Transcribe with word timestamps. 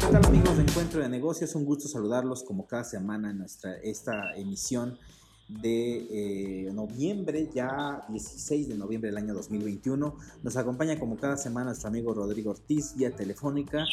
¿Qué 0.00 0.12
tal 0.12 0.24
amigos 0.24 0.56
de 0.56 0.62
Encuentro 0.62 1.00
de 1.02 1.08
Negocios? 1.08 1.54
Un 1.54 1.64
gusto 1.64 1.88
saludarlos 1.88 2.42
como 2.44 2.66
cada 2.66 2.84
semana 2.84 3.30
en 3.30 3.38
nuestra, 3.38 3.74
esta 3.76 4.34
emisión 4.36 4.98
de 5.48 6.66
eh, 6.66 6.72
noviembre, 6.72 7.48
ya 7.52 8.04
16 8.08 8.68
de 8.68 8.74
noviembre 8.76 9.10
del 9.10 9.18
año 9.18 9.34
2021. 9.34 10.16
Nos 10.42 10.56
acompaña 10.56 10.98
como 10.98 11.16
cada 11.16 11.36
semana 11.36 11.66
nuestro 11.66 11.88
amigo 11.88 12.12
Rodrigo 12.14 12.50
Ortiz 12.50 12.94
vía 12.96 13.10
telefónica 13.10 13.84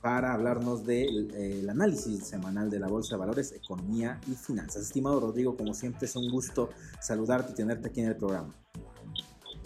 para 0.00 0.34
hablarnos 0.34 0.84
del 0.84 1.30
eh, 1.34 1.66
análisis 1.68 2.26
semanal 2.26 2.70
de 2.70 2.78
la 2.78 2.88
Bolsa 2.88 3.14
de 3.14 3.20
Valores, 3.20 3.52
Economía 3.52 4.20
y 4.30 4.34
Finanzas. 4.34 4.82
Estimado 4.82 5.18
Rodrigo, 5.18 5.56
como 5.56 5.74
siempre 5.74 6.06
es 6.06 6.14
un 6.14 6.30
gusto 6.30 6.70
saludarte 7.00 7.52
y 7.52 7.54
tenerte 7.54 7.88
aquí 7.88 8.00
en 8.00 8.08
el 8.08 8.16
programa. 8.16 8.54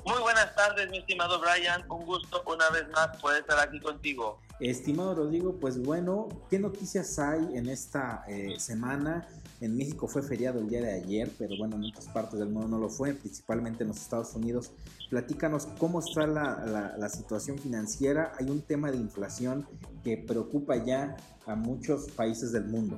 Muy 0.04 0.20
buenas 0.20 0.54
tardes, 0.56 0.90
mi 0.90 0.98
estimado 0.98 1.40
Brian. 1.40 1.84
Un 1.88 2.04
gusto 2.04 2.42
una 2.46 2.70
vez 2.70 2.88
más 2.90 3.16
poder 3.18 3.42
estar 3.42 3.58
aquí 3.60 3.78
contigo. 3.78 4.40
Estimado 4.58 5.14
Rodrigo, 5.14 5.58
pues 5.60 5.80
bueno, 5.80 6.28
¿qué 6.50 6.58
noticias 6.58 7.18
hay 7.18 7.56
en 7.56 7.68
esta 7.68 8.24
eh, 8.28 8.54
semana? 8.58 9.28
En 9.62 9.76
México 9.76 10.08
fue 10.08 10.22
feriado 10.24 10.58
el 10.58 10.68
día 10.68 10.80
de 10.80 10.92
ayer, 10.92 11.30
pero 11.38 11.56
bueno, 11.56 11.76
en 11.76 11.84
otras 11.84 12.08
partes 12.08 12.40
del 12.40 12.48
mundo 12.48 12.66
no 12.66 12.78
lo 12.78 12.88
fue, 12.88 13.14
principalmente 13.14 13.84
en 13.84 13.90
los 13.90 13.98
Estados 13.98 14.34
Unidos. 14.34 14.72
Platícanos 15.08 15.66
cómo 15.78 16.00
está 16.00 16.26
la, 16.26 17.08
situación 17.08 17.60
financiera. 17.60 18.32
Hay 18.40 18.50
un 18.50 18.60
tema 18.62 18.90
de 18.90 18.96
inflación 18.96 19.68
que 20.02 20.16
preocupa 20.16 20.84
ya 20.84 21.16
a 21.46 21.54
muchos 21.54 22.10
países 22.10 22.50
del 22.50 22.64
mundo. 22.64 22.96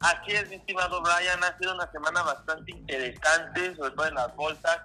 Así 0.00 0.32
es, 0.32 0.48
mi 0.48 0.56
estimado 0.56 1.02
Brian, 1.02 1.44
ha 1.44 1.58
sido 1.58 1.74
una 1.74 1.92
semana 1.92 2.22
bastante 2.22 2.70
interesante, 2.70 3.76
sobre 3.76 3.90
todo 3.90 4.06
en 4.06 4.14
las 4.14 4.34
bolsas 4.34 4.78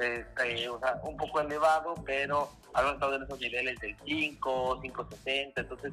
este, 0.01 0.69
o 0.69 0.79
sea, 0.79 1.01
un 1.05 1.17
poco 1.17 1.41
elevado, 1.41 1.95
pero 2.05 2.51
habíamos 2.73 2.95
estado 2.95 3.15
en 3.17 3.23
esos 3.23 3.41
niveles 3.41 3.79
del 3.81 3.97
5, 4.05 4.81
5.60, 4.83 5.53
entonces 5.57 5.93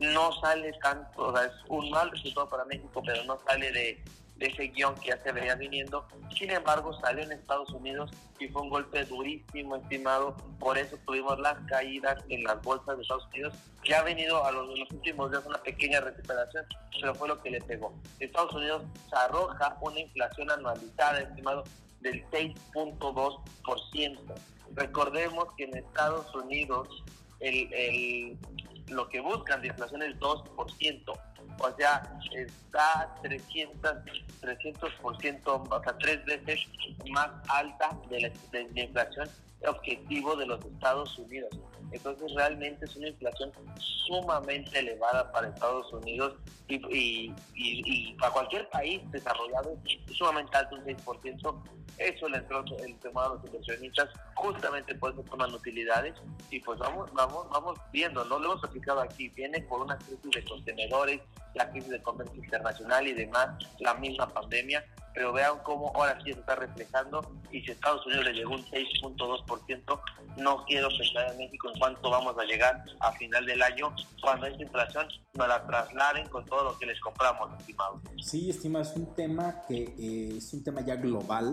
no 0.00 0.32
sale 0.40 0.72
tanto, 0.82 1.28
o 1.28 1.36
sea, 1.36 1.46
es 1.46 1.52
un 1.68 1.90
mal 1.90 2.10
resultado 2.10 2.48
para 2.48 2.64
México, 2.64 3.02
pero 3.04 3.22
no 3.24 3.38
sale 3.46 3.70
de, 3.72 4.02
ese 4.40 4.64
guion 4.64 4.94
que 4.96 5.08
ya 5.08 5.18
se 5.22 5.32
veía 5.32 5.54
viniendo. 5.54 6.06
Sin 6.36 6.50
embargo, 6.50 6.92
salió 7.00 7.22
en 7.22 7.32
Estados 7.32 7.70
Unidos 7.70 8.10
y 8.38 8.48
fue 8.48 8.62
un 8.62 8.68
golpe 8.68 9.04
durísimo, 9.04 9.76
estimado. 9.76 10.36
Por 10.58 10.76
eso 10.76 10.98
tuvimos 11.06 11.38
las 11.38 11.56
caídas 11.68 12.22
en 12.28 12.42
las 12.42 12.60
bolsas 12.60 12.96
de 12.96 13.02
Estados 13.02 13.26
Unidos, 13.28 13.54
que 13.82 13.94
ha 13.94 14.02
venido 14.02 14.44
a 14.44 14.50
los, 14.50 14.78
los 14.78 14.90
últimos 14.90 15.30
días 15.30 15.44
una 15.46 15.62
pequeña 15.62 16.00
recuperación, 16.00 16.66
pero 17.00 17.14
fue 17.14 17.28
lo 17.28 17.40
que 17.40 17.50
le 17.52 17.60
pegó. 17.62 17.94
Estados 18.18 18.52
Unidos 18.52 18.82
se 19.08 19.16
arroja 19.16 19.78
una 19.80 20.00
inflación 20.00 20.50
anualizada, 20.50 21.20
estimado, 21.20 21.64
del 22.04 22.24
6.2%. 22.30 24.18
Recordemos 24.76 25.46
que 25.56 25.64
en 25.64 25.76
Estados 25.76 26.32
Unidos 26.34 27.02
el, 27.40 28.38
lo 28.88 29.08
que 29.08 29.20
buscan 29.20 29.60
de 29.62 29.68
inflación 29.68 30.02
es 30.02 30.16
2%, 30.20 31.20
o 31.58 31.76
sea, 31.76 32.18
está 32.32 33.14
300, 33.22 33.80
300%, 34.40 35.40
o 35.46 35.82
sea, 35.82 35.98
tres 35.98 36.24
veces 36.24 36.60
más 37.10 37.30
alta 37.48 37.98
de 38.08 38.20
la, 38.20 38.30
de 38.52 38.70
la 38.74 38.80
inflación 38.82 39.28
objetivo 39.66 40.36
de 40.36 40.46
los 40.46 40.64
Estados 40.64 41.18
Unidos. 41.18 41.50
Entonces 41.94 42.34
realmente 42.34 42.84
es 42.84 42.96
una 42.96 43.08
inflación 43.08 43.52
sumamente 43.78 44.78
elevada 44.80 45.30
para 45.30 45.48
Estados 45.48 45.92
Unidos 45.92 46.34
y, 46.66 48.12
para 48.18 48.32
cualquier 48.32 48.68
país 48.70 49.00
desarrollado 49.12 49.78
es 49.86 50.16
sumamente 50.16 50.56
alto, 50.56 50.74
un 50.74 50.84
6%. 50.84 51.62
Eso 51.98 52.28
le 52.28 52.38
entró 52.38 52.64
el 52.84 52.98
tema 52.98 53.22
de 53.22 53.28
los 53.36 53.44
inversionistas, 53.44 54.08
justamente 54.34 54.96
por 54.96 55.12
eso 55.12 55.22
toman 55.30 55.54
utilidades 55.54 56.14
y 56.50 56.58
pues 56.58 56.80
vamos, 56.80 57.12
vamos, 57.12 57.48
vamos 57.50 57.78
viendo, 57.92 58.24
no 58.24 58.40
lo 58.40 58.52
hemos 58.52 58.64
aplicado 58.64 59.00
aquí, 59.00 59.28
viene 59.28 59.60
por 59.62 59.80
una 59.82 59.96
crisis 59.98 60.30
de 60.34 60.44
contenedores, 60.44 61.20
la 61.54 61.70
crisis 61.70 61.90
de 61.90 62.02
comercio 62.02 62.42
internacional 62.42 63.06
y 63.06 63.12
demás, 63.12 63.48
la 63.80 63.94
misma 63.94 64.28
pandemia, 64.28 64.84
pero 65.14 65.32
vean 65.32 65.58
cómo 65.62 65.92
ahora 65.94 66.18
sí 66.22 66.32
se 66.32 66.40
está 66.40 66.56
reflejando 66.56 67.20
y 67.52 67.60
si 67.62 67.70
Estados 67.70 68.04
Unidos 68.06 68.24
le 68.24 68.32
llegó 68.32 68.54
un 68.54 68.64
6.2%, 68.64 70.00
no 70.38 70.64
quiero 70.64 70.88
pensar 70.88 71.30
en 71.30 71.38
México 71.38 71.70
en 71.72 71.78
cuánto 71.78 72.10
vamos 72.10 72.36
a 72.36 72.44
llegar 72.44 72.84
a 72.98 73.12
final 73.12 73.46
del 73.46 73.62
año 73.62 73.94
cuando 74.20 74.46
esta 74.46 74.62
inflación 74.62 75.06
nos 75.34 75.48
la 75.48 75.64
trasladen 75.66 76.28
con 76.28 76.44
todo 76.46 76.64
lo 76.64 76.78
que 76.78 76.86
les 76.86 77.00
compramos, 77.00 77.48
estimado. 77.60 78.00
Sí, 78.20 78.50
estimado, 78.50 78.84
es 78.84 78.96
un 78.96 79.14
tema 79.14 79.62
que 79.68 79.94
eh, 79.98 80.34
es 80.38 80.52
un 80.52 80.64
tema 80.64 80.80
ya 80.80 80.96
global. 80.96 81.52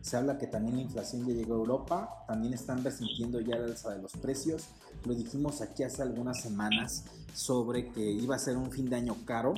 Se 0.00 0.16
habla 0.16 0.38
que 0.38 0.46
también 0.46 0.76
la 0.76 0.82
inflación 0.82 1.26
ya 1.26 1.34
llegó 1.34 1.54
a 1.54 1.58
Europa, 1.58 2.24
también 2.28 2.54
están 2.54 2.84
resintiendo 2.84 3.40
ya 3.40 3.56
la 3.56 3.66
alza 3.66 3.90
de 3.90 4.02
los 4.02 4.12
precios. 4.12 4.68
Lo 5.04 5.14
dijimos 5.14 5.60
aquí 5.60 5.82
hace 5.82 6.02
algunas 6.02 6.42
semanas 6.42 7.04
sobre 7.34 7.90
que 7.90 8.10
iba 8.10 8.36
a 8.36 8.38
ser 8.38 8.56
un 8.56 8.70
fin 8.70 8.88
de 8.88 8.96
año 8.96 9.16
caro, 9.24 9.54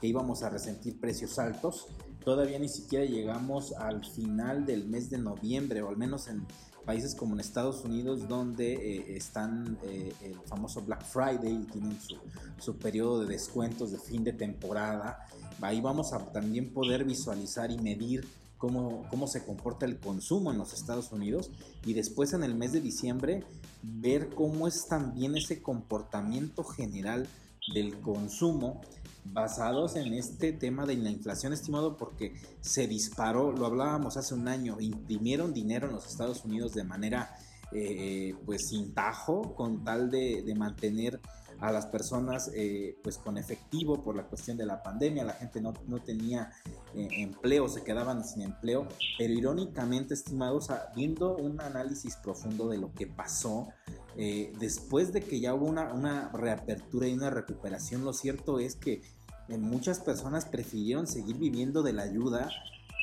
que 0.00 0.06
íbamos 0.06 0.42
a 0.42 0.50
resentir 0.50 1.00
precios 1.00 1.38
altos 1.38 1.86
Todavía 2.24 2.58
ni 2.58 2.70
siquiera 2.70 3.04
llegamos 3.04 3.74
al 3.74 4.02
final 4.02 4.64
del 4.64 4.86
mes 4.86 5.10
de 5.10 5.18
noviembre, 5.18 5.82
o 5.82 5.90
al 5.90 5.98
menos 5.98 6.26
en 6.28 6.46
países 6.86 7.14
como 7.14 7.34
en 7.34 7.40
Estados 7.40 7.84
Unidos, 7.84 8.26
donde 8.26 8.72
eh, 8.72 9.16
están 9.16 9.78
eh, 9.84 10.10
el 10.22 10.34
famoso 10.46 10.80
Black 10.80 11.04
Friday 11.04 11.52
y 11.52 11.64
tienen 11.66 12.00
su, 12.00 12.16
su 12.58 12.78
periodo 12.78 13.20
de 13.20 13.26
descuentos 13.26 13.92
de 13.92 13.98
fin 13.98 14.24
de 14.24 14.32
temporada. 14.32 15.26
Ahí 15.60 15.82
vamos 15.82 16.14
a 16.14 16.18
también 16.32 16.72
poder 16.72 17.04
visualizar 17.04 17.70
y 17.70 17.78
medir 17.78 18.26
Cómo, 18.58 19.06
cómo, 19.10 19.26
se 19.26 19.44
comporta 19.44 19.84
el 19.84 19.98
consumo 19.98 20.50
en 20.50 20.58
los 20.58 20.72
Estados 20.72 21.12
Unidos 21.12 21.50
y 21.84 21.92
después 21.92 22.32
en 22.32 22.44
el 22.44 22.54
mes 22.54 22.72
de 22.72 22.80
diciembre 22.80 23.44
ver 23.82 24.30
cómo 24.30 24.66
es 24.66 24.86
también 24.88 25.36
ese 25.36 25.60
comportamiento 25.60 26.64
general 26.64 27.28
del 27.74 28.00
consumo 28.00 28.80
basados 29.24 29.96
en 29.96 30.12
este 30.12 30.52
tema 30.52 30.84
de 30.86 30.96
la 30.96 31.10
inflación 31.10 31.52
estimado 31.52 31.96
porque 31.96 32.34
se 32.60 32.86
disparó, 32.86 33.52
lo 33.52 33.66
hablábamos 33.66 34.16
hace 34.16 34.34
un 34.34 34.48
año, 34.48 34.76
imprimieron 34.80 35.54
dinero 35.54 35.88
en 35.88 35.94
los 35.94 36.06
Estados 36.06 36.44
Unidos 36.44 36.72
de 36.72 36.84
manera 36.84 37.36
eh, 37.72 38.34
pues 38.44 38.68
sin 38.68 38.92
tajo 38.94 39.54
con 39.54 39.82
tal 39.82 40.10
de, 40.10 40.54
mantener 40.56 41.20
a 41.60 41.72
las 41.72 41.86
personas 41.86 42.50
eh, 42.54 42.98
pues 43.02 43.18
con 43.18 43.38
efectivo 43.38 44.02
por 44.02 44.16
la 44.16 44.24
cuestión 44.24 44.56
de 44.56 44.66
la 44.66 44.82
pandemia, 44.82 45.24
la 45.24 45.34
gente 45.34 45.60
no, 45.60 45.72
tenía 46.04 46.52
eh, 46.94 47.08
empleo, 47.18 47.68
se 47.68 47.82
quedaban 47.82 48.24
sin 48.24 48.42
empleo, 48.42 48.86
pero 49.18 49.32
irónicamente 49.32 50.14
estimados, 50.14 50.68
viendo 50.94 51.36
un 51.36 51.60
análisis 51.60 52.16
profundo 52.16 52.68
de 52.68 52.78
lo 52.78 52.92
que 52.92 53.06
pasó, 53.06 53.68
eh, 54.16 54.52
después 54.58 55.12
de 55.12 55.22
que 55.22 55.40
ya 55.40 55.54
hubo 55.54 55.66
una, 55.66 56.30
reapertura 56.32 57.08
y 57.08 57.14
una 57.14 57.30
recuperación, 57.30 58.04
lo 58.04 58.12
cierto 58.12 58.58
es 58.58 58.76
que 58.76 59.02
eh, 59.48 59.58
muchas 59.58 60.00
personas 60.00 60.44
prefirieron 60.44 61.06
seguir 61.06 61.36
viviendo 61.36 61.82
de 61.82 61.92
la 61.92 62.02
ayuda 62.02 62.48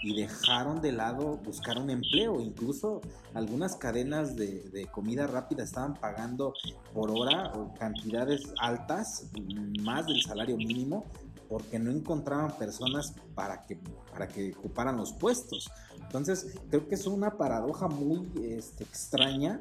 y 0.01 0.15
dejaron 0.15 0.81
de 0.81 0.91
lado 0.91 1.37
buscar 1.37 1.77
un 1.77 1.89
empleo. 1.89 2.39
Incluso 2.39 3.01
algunas 3.33 3.75
cadenas 3.75 4.35
de, 4.35 4.69
de, 4.69 4.87
comida 4.87 5.27
rápida 5.27 5.63
estaban 5.63 5.95
pagando 5.95 6.53
por 6.93 7.11
hora 7.11 7.51
cantidades 7.79 8.53
altas, 8.59 9.29
más 9.81 10.05
del 10.07 10.21
salario 10.21 10.57
mínimo, 10.57 11.05
porque 11.51 11.79
no 11.79 11.91
encontraban 11.91 12.57
personas 12.57 13.13
para 13.35 13.65
que, 13.65 13.77
para 14.09 14.29
que 14.29 14.53
ocuparan 14.57 14.95
los 14.95 15.11
puestos. 15.11 15.69
Entonces, 16.01 16.55
creo 16.69 16.87
que 16.87 16.95
es 16.95 17.05
una 17.05 17.37
paradoja 17.37 17.89
muy 17.89 18.31
este, 18.41 18.85
extraña 18.85 19.59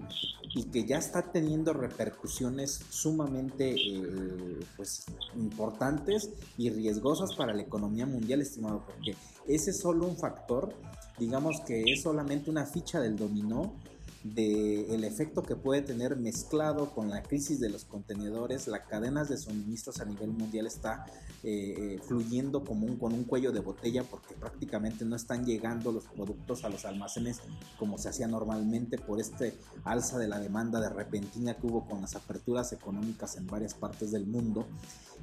y 0.54 0.66
que 0.66 0.84
ya 0.84 0.98
está 0.98 1.32
teniendo 1.32 1.72
repercusiones 1.72 2.80
sumamente 2.90 3.74
eh, 3.74 4.60
pues, 4.76 5.06
importantes 5.34 6.30
y 6.56 6.70
riesgosas 6.70 7.34
para 7.34 7.52
la 7.52 7.62
economía 7.62 8.06
mundial, 8.06 8.40
estimado, 8.40 8.84
porque 8.86 9.16
ese 9.48 9.70
es 9.70 9.80
solo 9.80 10.06
un 10.06 10.16
factor 10.16 10.72
digamos 11.18 11.60
que 11.60 11.82
es 11.82 12.02
solamente 12.02 12.50
una 12.50 12.64
ficha 12.64 12.98
del 12.98 13.14
dominó 13.14 13.74
del 14.22 15.02
efecto 15.04 15.42
que 15.42 15.56
puede 15.56 15.80
tener 15.80 16.16
mezclado 16.16 16.90
con 16.90 17.08
la 17.08 17.22
crisis 17.22 17.58
de 17.58 17.70
los 17.70 17.84
contenedores, 17.84 18.68
las 18.68 18.86
cadenas 18.86 19.28
de 19.30 19.38
suministros 19.38 20.00
a 20.00 20.04
nivel 20.04 20.30
mundial 20.30 20.66
está 20.66 21.06
eh, 21.42 21.74
eh, 21.78 22.00
fluyendo 22.06 22.62
como 22.62 22.86
un, 22.86 22.96
con 22.98 23.14
un 23.14 23.24
cuello 23.24 23.50
de 23.50 23.60
botella 23.60 24.04
porque 24.04 24.34
prácticamente 24.34 25.06
no 25.06 25.16
están 25.16 25.46
llegando 25.46 25.90
los 25.90 26.04
productos 26.04 26.64
a 26.64 26.68
los 26.68 26.84
almacenes 26.84 27.40
como 27.78 27.96
se 27.96 28.10
hacía 28.10 28.28
normalmente 28.28 28.98
por 28.98 29.20
este 29.20 29.54
alza 29.84 30.18
de 30.18 30.28
la 30.28 30.38
demanda 30.38 30.80
de 30.80 30.90
repentina 30.90 31.54
que 31.54 31.66
hubo 31.66 31.86
con 31.86 32.02
las 32.02 32.14
aperturas 32.14 32.74
económicas 32.74 33.36
en 33.36 33.46
varias 33.46 33.72
partes 33.72 34.10
del 34.12 34.26
mundo 34.26 34.66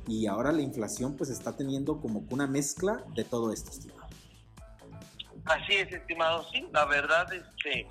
y 0.07 0.25
ahora 0.25 0.51
la 0.51 0.61
inflación 0.61 1.15
pues 1.15 1.29
está 1.29 1.55
teniendo 1.55 2.01
como 2.01 2.23
una 2.31 2.47
mezcla 2.47 3.03
de 3.15 3.23
todo 3.23 3.51
esto, 3.51 3.71
estimado. 3.71 3.96
Así 5.47 5.75
es, 5.75 5.91
estimado, 5.93 6.43
sí, 6.51 6.67
la 6.73 6.83
verdad 6.85 7.31
es 7.31 7.43
que 7.63 7.87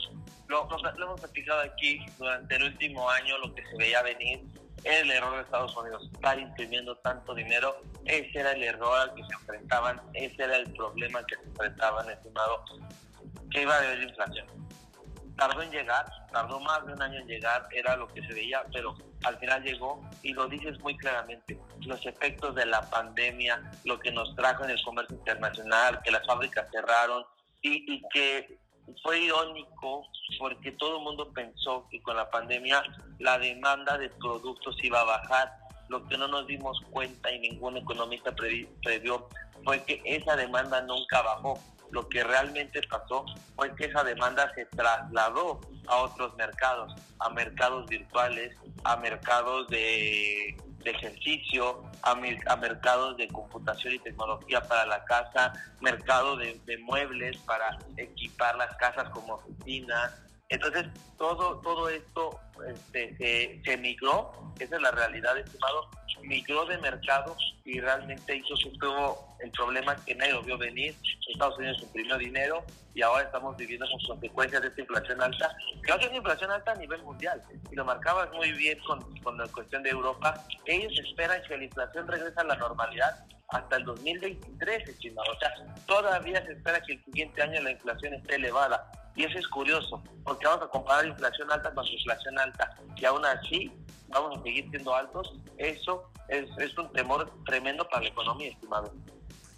lo, 0.49 0.69
hemos 0.69 1.20
platicado 1.20 1.62
aquí 1.62 2.05
durante 2.19 2.56
el 2.56 2.64
último 2.64 3.08
año, 3.08 3.38
lo 3.38 3.55
que 3.55 3.64
se 3.67 3.76
veía 3.79 4.03
venir 4.03 4.43
era 4.85 4.99
el 4.99 5.11
error 5.11 5.37
de 5.37 5.41
Estados 5.41 5.75
Unidos, 5.75 6.11
estar 6.12 6.38
imprimiendo 6.38 6.94
tanto 6.97 7.35
dinero, 7.35 7.81
ese 8.05 8.41
era 8.41 8.53
el 8.53 8.62
error 8.62 8.99
al 8.99 9.14
que 9.14 9.25
se 9.25 9.32
enfrentaban, 9.32 10.03
ese 10.12 10.43
era 10.43 10.56
el 10.56 10.70
problema 10.75 11.25
que 11.25 11.37
se 11.37 11.43
enfrentaban, 11.44 12.11
estimado, 12.11 12.62
que 13.50 13.62
iba 13.62 13.75
a 13.75 13.79
haber 13.79 14.03
inflación. 14.03 14.47
Tardó 15.38 15.62
en 15.62 15.70
llegar, 15.70 16.06
tardó 16.32 16.61
más 16.61 16.87
de 16.87 16.93
un 16.93 17.03
año 17.03 17.20
en 17.20 17.26
llegar, 17.26 17.67
era 17.73 17.97
lo 17.97 18.06
que 18.08 18.20
se 18.20 18.35
veía, 18.35 18.64
pero 18.70 18.94
al 19.25 19.38
final 19.38 19.62
llegó 19.62 20.03
y 20.23 20.35
lo 20.35 20.47
dices 20.47 20.79
muy 20.81 20.94
claramente, 20.99 21.58
los 21.87 22.05
efectos 22.05 22.55
de 22.55 22.67
la 22.67 22.82
pandemia, 22.82 23.70
lo 23.85 23.99
que 23.99 24.12
nos 24.12 24.35
trajo 24.37 24.64
en 24.64 24.70
el 24.70 24.82
comercio 24.82 25.17
internacional, 25.17 26.00
que 26.03 26.11
las 26.11 26.25
fábricas 26.26 26.70
cerraron 26.70 27.25
y, 27.67 27.85
y 27.95 28.03
que 28.13 28.59
fue 29.03 29.21
irónico 29.21 30.07
porque 30.39 30.73
todo 30.73 30.99
el 30.99 31.05
mundo 31.05 31.33
pensó 31.33 31.87
que 31.91 32.01
con 32.03 32.17
la 32.17 32.31
pandemia 32.31 32.83
la 33.19 33.39
demanda 33.39 33.99
de 33.99 34.11
productos 34.11 34.77
iba 34.83 35.01
a 35.01 35.05
bajar. 35.05 35.53
Lo 35.89 36.05
que 36.07 36.19
no 36.19 36.27
nos 36.29 36.47
dimos 36.47 36.81
cuenta 36.91 37.31
y 37.31 37.39
ningún 37.39 37.77
economista 37.77 38.35
previó 38.35 39.29
fue 39.65 39.83
que 39.85 40.03
esa 40.05 40.37
demanda 40.37 40.81
nunca 40.83 41.23
bajó. 41.23 41.59
Lo 41.93 42.09
que 42.09 42.25
realmente 42.25 42.81
pasó 42.89 43.25
fue 43.55 43.75
que 43.77 43.85
esa 43.85 44.03
demanda 44.03 44.53
se 44.55 44.67
trasladó 44.67 45.61
a 45.87 45.97
otros 45.99 46.35
mercados, 46.37 46.93
a 47.21 47.31
mercados 47.31 47.87
virtuales, 47.87 48.57
a 48.83 48.97
mercados 48.97 49.69
de 49.69 50.57
de 50.87 50.93
ejercicio, 50.93 51.83
a, 52.03 52.12
a, 52.12 52.56
mercados 52.56 53.17
de 53.17 53.27
computación 53.29 53.94
y 53.94 53.99
tecnología 53.99 54.61
para 54.62 54.87
la 54.87 55.05
casa, 55.05 55.53
mercado 55.81 56.37
de, 56.37 56.79
muebles 56.85 57.37
para 57.38 57.77
equipar 57.97 58.55
las 58.56 58.75
casas 58.77 59.11
como 59.11 59.35
oficinas. 59.35 60.15
Entonces, 60.48 60.87
todo, 61.19 61.60
todo 61.60 61.88
esto 61.88 62.38
este, 62.69 63.16
se, 63.16 63.62
se 63.64 63.76
migró, 63.78 64.32
esa 64.58 64.76
es 64.76 64.82
la 64.82 64.90
realidad, 64.93 65.37
estimado, 65.37 65.90
migró 66.22 66.64
de 66.66 66.78
mercado 66.78 67.37
y 67.64 67.81
realmente 67.81 68.37
hizo 68.37 68.54
tuvo 68.78 69.37
el 69.40 69.50
problema 69.50 69.96
que 70.04 70.14
nadie 70.14 70.32
lo 70.32 70.43
vio 70.43 70.58
venir. 70.58 70.94
Estados 71.28 71.58
Unidos 71.58 71.78
imprimió 71.82 72.16
dinero 72.16 72.64
y 72.94 73.02
ahora 73.02 73.25
estamos 73.25 73.56
viviendo 73.56 73.87
con 73.90 74.00
consecuencias 74.06 74.62
de 74.62 74.69
esta 74.69 74.81
inflación 74.81 75.20
alta. 75.20 75.56
Que 75.84 76.06
es 76.06 76.12
inflación 76.12 76.50
alta 76.50 76.72
a 76.72 76.76
nivel 76.76 77.02
mundial 77.02 77.43
y 77.70 77.75
lo 77.75 77.84
marcabas 77.84 78.32
muy 78.32 78.52
bien 78.52 78.78
con, 78.87 79.00
con 79.22 79.37
la 79.37 79.46
cuestión 79.48 79.82
de 79.82 79.90
Europa. 79.90 80.46
Ellos 80.64 80.93
esperan 80.98 81.43
que 81.43 81.56
la 81.56 81.64
inflación 81.64 82.06
regrese 82.06 82.40
a 82.40 82.44
la 82.44 82.56
normalidad 82.56 83.26
hasta 83.48 83.76
el 83.76 83.84
2023, 83.84 84.88
estimado. 84.88 85.31
O 85.31 85.38
sea, 85.38 85.52
todavía 85.87 86.44
se 86.44 86.52
espera 86.52 86.81
que 86.81 86.94
el 86.94 87.04
siguiente 87.04 87.43
año 87.43 87.60
la 87.62 87.72
inflación 87.72 88.14
esté 88.14 88.37
elevada. 88.37 88.90
Y 89.17 89.25
eso 89.25 89.39
es 89.39 89.49
curioso, 89.49 90.03
porque 90.25 90.47
vamos 90.47 90.67
a 90.67 90.69
comparar 90.69 91.07
inflación 91.07 91.51
alta 91.51 91.75
con 91.75 91.87
inflación 91.87 92.39
alta. 92.39 92.77
Y 92.97 93.05
aún 93.07 93.25
así, 93.25 93.73
vamos 94.09 94.39
a 94.39 94.43
seguir 94.43 94.69
siendo 94.71 94.95
altos. 94.95 95.35
Eso 95.57 96.11
es, 96.29 96.47
es 96.59 96.77
un 96.77 96.93
temor 96.93 97.33
tremendo 97.47 97.89
para 97.89 98.03
la 98.03 98.09
economía, 98.11 98.51
estimado. 98.51 98.93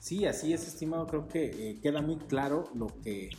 Sí, 0.01 0.27
así 0.27 0.53
es, 0.53 0.67
estimado. 0.67 1.07
Creo 1.07 1.29
que 1.29 1.71
eh, 1.71 1.81
queda 1.83 2.01
muy 2.01 2.17
claro 2.17 2.71
lo 2.75 2.87
que, 3.03 3.31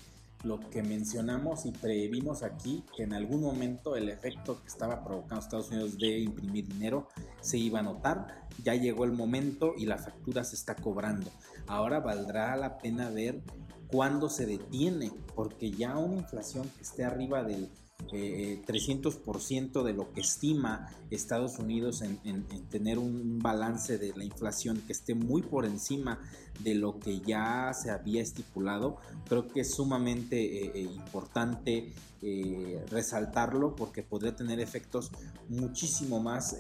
lo 0.44 0.60
que 0.69 0.83
mencionamos 0.83 1.66
y 1.66 1.71
previmos 1.71 2.44
aquí, 2.44 2.83
que 2.95 3.04
en 3.04 3.13
algún 3.13 3.42
momento 3.42 3.95
el 3.95 4.10
efecto 4.10 4.62
que 4.62 4.68
estaba 4.68 5.04
provocando 5.04 5.42
Estados 5.42 5.69
Unidos 5.69 5.98
de 5.98 6.19
imprimir 6.19 6.68
dinero 6.68 7.07
se 7.39 7.57
iba 7.57 7.80
a 7.80 7.83
notar. 7.83 8.45
Ya 8.62 8.75
llegó 8.75 9.06
el 9.06 9.13
momento 9.13 9.74
y 9.77 9.86
la 9.86 9.98
factura 9.98 10.44
se 10.44 10.56
está 10.56 10.75
cobrando. 10.75 11.31
Ahora 11.66 12.01
valdrá 12.01 12.57
la 12.57 12.77
pena 12.77 13.10
ver 13.10 13.42
cuándo 13.91 14.30
se 14.30 14.45
detiene, 14.45 15.12
porque 15.36 15.71
ya 15.71 15.97
una 15.97 16.18
inflación 16.18 16.69
que 16.75 16.83
esté 16.83 17.03
arriba 17.03 17.44
del 17.44 17.69
eh, 18.12 18.62
300% 18.65 19.83
de 19.83 19.94
lo 19.94 20.13
que 20.13 20.21
estima 20.21 20.89
Estados 21.12 21.59
Unidos 21.59 22.01
en, 22.01 22.18
tener 22.69 22.97
un 22.97 23.39
balance 23.39 23.97
de 23.97 24.13
la 24.15 24.24
inflación 24.24 24.81
que 24.88 24.94
esté 24.94 25.13
muy 25.13 25.41
por 25.41 25.65
encima 25.65 26.19
de 26.59 26.75
lo 26.75 27.00
que 27.00 27.19
ya 27.19 27.71
se 27.74 27.91
había 27.91 28.21
estipulado, 28.21 28.97
creo 29.27 29.47
que 29.47 29.62
es 29.62 29.74
sumamente 29.74 30.65
eh, 30.65 30.71
eh, 30.75 30.81
importante 30.81 31.94
eh, 32.21 32.85
resaltarlo 32.89 33.75
porque 33.75 34.03
podría 34.03 34.35
tener 34.35 34.59
efectos 34.59 35.12
muchísimo 35.47 36.19
más 36.19 36.56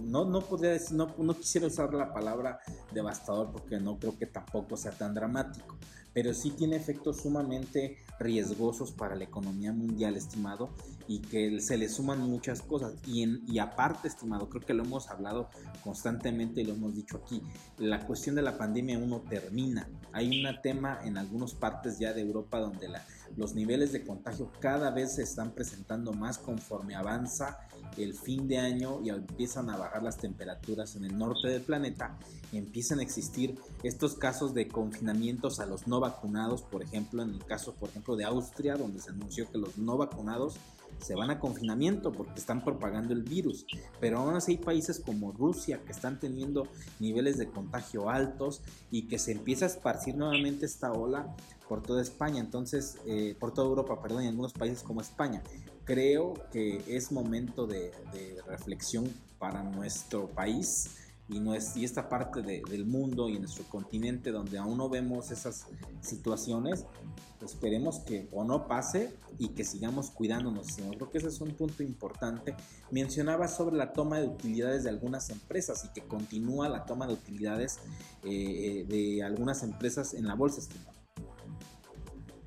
no, 0.00 0.24
no 0.24 0.40
podría 0.40 0.72
decir, 0.72 0.96
no, 0.96 1.14
no 1.18 1.34
quisiera 1.34 1.66
usar 1.66 1.92
la 1.94 2.12
palabra 2.12 2.60
devastador 2.92 3.50
porque 3.52 3.78
no 3.78 3.98
creo 3.98 4.18
que 4.18 4.26
tampoco 4.26 4.76
sea 4.76 4.92
tan 4.92 5.14
dramático, 5.14 5.76
pero 6.12 6.32
sí 6.32 6.50
tiene 6.50 6.76
efectos 6.76 7.18
sumamente 7.18 7.98
riesgosos 8.18 8.92
para 8.92 9.14
la 9.14 9.24
economía 9.24 9.72
mundial, 9.72 10.16
estimado, 10.16 10.70
y 11.06 11.20
que 11.20 11.60
se 11.60 11.76
le 11.76 11.88
suman 11.88 12.20
muchas 12.20 12.62
cosas. 12.62 12.94
Y, 13.06 13.22
en, 13.22 13.42
y 13.46 13.58
aparte, 13.58 14.08
estimado, 14.08 14.48
creo 14.48 14.64
que 14.64 14.74
lo 14.74 14.82
hemos 14.82 15.10
hablado 15.10 15.50
constantemente 15.84 16.62
y 16.62 16.64
lo 16.64 16.72
hemos 16.72 16.94
dicho 16.94 17.20
aquí, 17.22 17.42
la 17.78 18.06
cuestión 18.06 18.34
de 18.34 18.42
la 18.42 18.56
pandemia 18.56 18.96
aún 18.96 19.10
no 19.10 19.20
termina. 19.20 19.88
Hay 20.12 20.28
un 20.28 20.46
tema 20.62 21.00
en 21.04 21.18
algunas 21.18 21.54
partes 21.54 21.98
ya 21.98 22.12
de 22.12 22.22
Europa 22.22 22.58
donde 22.58 22.88
los 23.36 23.54
niveles 23.54 23.92
de 23.92 24.04
contagio 24.04 24.50
cada 24.60 24.90
vez 24.90 25.16
se 25.16 25.22
están 25.22 25.52
presentando 25.52 26.12
más 26.12 26.38
conforme 26.38 26.94
avanza 26.94 27.58
el 27.96 28.14
fin 28.14 28.48
de 28.48 28.58
año 28.58 29.00
y 29.02 29.10
empiezan 29.10 29.70
a 29.70 29.76
bajar 29.76 30.02
las 30.02 30.18
temperaturas 30.18 30.96
en 30.96 31.04
el 31.04 31.16
norte 31.16 31.48
del 31.48 31.62
planeta, 31.62 32.18
empiezan 32.52 33.00
a 33.00 33.02
existir 33.02 33.58
estos 33.82 34.14
casos 34.14 34.54
de 34.54 34.68
confinamientos 34.68 35.60
a 35.60 35.66
los 35.66 35.86
no 35.86 36.00
vacunados, 36.00 36.62
por 36.62 36.82
ejemplo, 36.82 37.22
en 37.22 37.30
el 37.30 37.44
caso, 37.44 37.74
por 37.74 37.88
ejemplo, 37.90 38.16
de 38.16 38.24
Austria, 38.24 38.76
donde 38.76 39.00
se 39.00 39.10
anunció 39.10 39.50
que 39.50 39.58
los 39.58 39.78
no 39.78 39.96
vacunados 39.96 40.56
se 41.00 41.14
van 41.14 41.30
a 41.30 41.38
confinamiento 41.38 42.12
porque 42.12 42.38
están 42.38 42.64
propagando 42.64 43.12
el 43.12 43.22
virus. 43.22 43.66
Pero 44.00 44.18
aún 44.18 44.34
así 44.34 44.52
hay 44.52 44.58
países 44.58 45.00
como 45.00 45.32
Rusia 45.32 45.80
que 45.84 45.92
están 45.92 46.18
teniendo 46.18 46.68
niveles 46.98 47.38
de 47.38 47.48
contagio 47.48 48.10
altos 48.10 48.62
y 48.90 49.08
que 49.08 49.18
se 49.18 49.32
empieza 49.32 49.66
a 49.66 49.68
esparcir 49.68 50.16
nuevamente 50.16 50.66
esta 50.66 50.92
ola 50.92 51.34
por 51.68 51.82
toda 51.82 52.00
España, 52.02 52.40
entonces, 52.40 52.98
eh, 53.06 53.36
por 53.38 53.52
toda 53.52 53.68
Europa, 53.68 54.00
perdón, 54.00 54.24
y 54.24 54.28
algunos 54.28 54.52
países 54.52 54.82
como 54.82 55.00
España. 55.00 55.42
Creo 55.84 56.34
que 56.52 56.82
es 56.88 57.12
momento 57.12 57.66
de, 57.66 57.92
reflexión 58.46 59.12
para 59.38 59.62
nuestro 59.62 60.28
país 60.28 60.96
y, 61.28 61.40
y 61.40 61.84
esta 61.84 62.08
parte 62.08 62.42
del 62.42 62.86
mundo 62.86 63.28
y 63.28 63.38
nuestro 63.38 63.64
continente 63.64 64.30
donde 64.30 64.58
aún 64.58 64.78
no 64.78 64.88
vemos 64.88 65.30
esas 65.30 65.66
situaciones, 66.00 66.86
esperemos 67.44 68.00
que 68.00 68.28
o 68.32 68.44
no 68.44 68.66
pase 68.66 69.14
y 69.38 69.48
que 69.48 69.64
sigamos 69.64 70.10
cuidándonos. 70.10 70.76
Yo 70.76 70.90
creo 70.90 71.10
que 71.10 71.18
ese 71.18 71.28
es 71.28 71.40
un 71.40 71.54
punto 71.54 71.82
importante. 71.82 72.54
Mencionaba 72.90 73.48
sobre 73.48 73.76
la 73.76 73.92
toma 73.92 74.20
de 74.20 74.28
utilidades 74.28 74.84
de 74.84 74.90
algunas 74.90 75.30
empresas 75.30 75.84
y 75.84 75.92
que 75.92 76.06
continúa 76.06 76.68
la 76.68 76.84
toma 76.84 77.06
de 77.06 77.14
utilidades 77.14 77.80
eh, 78.24 78.84
de 78.88 79.22
algunas 79.22 79.62
empresas 79.62 80.14
en 80.14 80.26
la 80.26 80.34
bolsa, 80.34 80.60
estimado. 80.60 80.96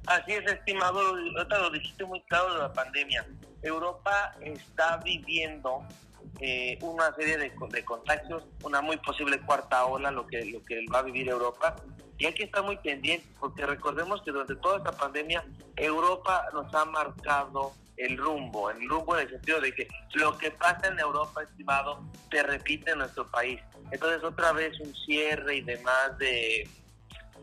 Así 0.08 0.32
es, 0.32 0.52
estimado, 0.52 1.16
lo 1.16 1.70
dijiste 1.70 2.04
muy 2.04 2.22
claro 2.24 2.54
de 2.54 2.60
la 2.60 2.74
pandemia. 2.74 3.28
Europa 3.62 4.36
está 4.42 4.98
viviendo 4.98 5.84
eh, 6.42 6.78
una 6.82 7.14
serie 7.16 7.38
de, 7.38 7.52
de, 7.70 7.86
contagios, 7.86 8.44
una 8.64 8.82
muy 8.82 8.98
posible 8.98 9.40
cuarta 9.42 9.86
ola, 9.86 10.12
lo 10.12 10.26
que, 10.28 10.46
lo 10.46 10.64
que 10.64 10.86
va 10.94 11.00
a 11.00 11.04
vivir 11.04 11.30
Europa. 11.30 11.76
Y 12.18 12.26
hay 12.26 12.34
que 12.34 12.44
estar 12.44 12.64
muy 12.64 12.78
pendientes, 12.78 13.30
porque 13.40 13.66
recordemos 13.66 14.22
que 14.22 14.32
durante 14.32 14.56
toda 14.58 14.78
esta 14.78 14.92
pandemia, 14.92 15.44
Europa 15.76 16.46
nos 16.54 16.74
ha 16.74 16.86
marcado 16.86 17.74
el 17.98 18.18
rumbo, 18.18 18.70
el 18.70 18.88
rumbo 18.88 19.18
en 19.18 19.24
el 19.24 19.30
sentido 19.30 19.60
de 19.60 19.74
que 19.74 19.88
lo 20.14 20.38
que 20.38 20.52
pasa 20.52 20.88
en 20.88 21.00
Europa, 21.00 21.44
estimado, 21.44 22.04
se 22.32 22.44
repite 22.44 22.92
en 22.92 23.00
nuestro 23.00 23.30
país. 23.30 23.60
Entonces, 23.92 24.24
otra 24.24 24.54
vez 24.54 24.80
un 24.80 24.94
cierre 24.96 25.58
y 25.58 25.62
demás 25.62 26.18
de 26.18 26.68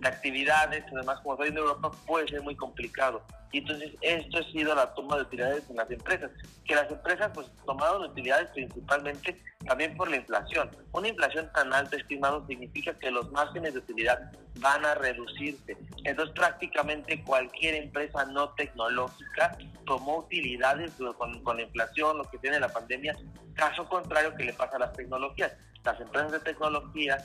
de 0.01 0.09
actividades 0.09 0.85
y 0.91 0.95
demás, 0.95 1.21
como 1.21 1.35
estoy 1.35 1.49
en 1.49 1.59
Europa, 1.59 1.91
puede 2.07 2.29
ser 2.29 2.43
muy 2.43 2.57
complicado. 2.57 3.23
Y 3.53 3.59
entonces 3.59 3.93
esto 4.01 4.39
ha 4.39 4.53
sido 4.53 4.75
la 4.75 4.93
toma 4.95 5.17
de 5.17 5.23
utilidades 5.23 5.65
en 5.71 5.77
las 5.77 5.91
empresas, 5.91 6.31
que 6.65 6.75
las 6.75 6.91
empresas 6.91 7.31
pues 7.33 7.47
tomaron 7.65 8.03
utilidades 8.03 8.49
principalmente 8.51 9.37
también 9.67 9.97
por 9.97 10.11
la 10.11 10.17
inflación. 10.17 10.71
Una 10.93 11.09
inflación 11.09 11.51
tan 11.55 11.73
alta, 11.73 11.97
estimado, 11.97 12.47
significa 12.47 12.93
que 12.99 13.11
los 13.11 13.31
márgenes 13.33 13.73
de 13.73 13.79
utilidad 13.79 14.31
van 14.59 14.85
a 14.85 14.95
reducirse. 14.95 15.77
Entonces 16.05 16.35
prácticamente 16.35 17.23
cualquier 17.25 17.77
empresa 17.77 18.25
no 18.27 18.51
tecnológica 18.51 19.57
tomó 19.87 20.19
utilidades 20.19 20.93
con, 21.17 21.43
con 21.43 21.57
la 21.57 21.63
inflación, 21.63 22.19
lo 22.19 22.25
que 22.25 22.39
tiene 22.39 22.61
la 22.61 22.69
pandemia, 22.69 23.17
caso 23.55 23.89
contrario 23.89 24.35
que 24.35 24.45
le 24.45 24.53
pasa 24.53 24.77
a 24.77 24.81
las 24.81 24.93
tecnologías. 24.93 25.53
Las 25.85 26.01
empresas 26.01 26.33
de 26.33 26.41
tecnología 26.41 27.19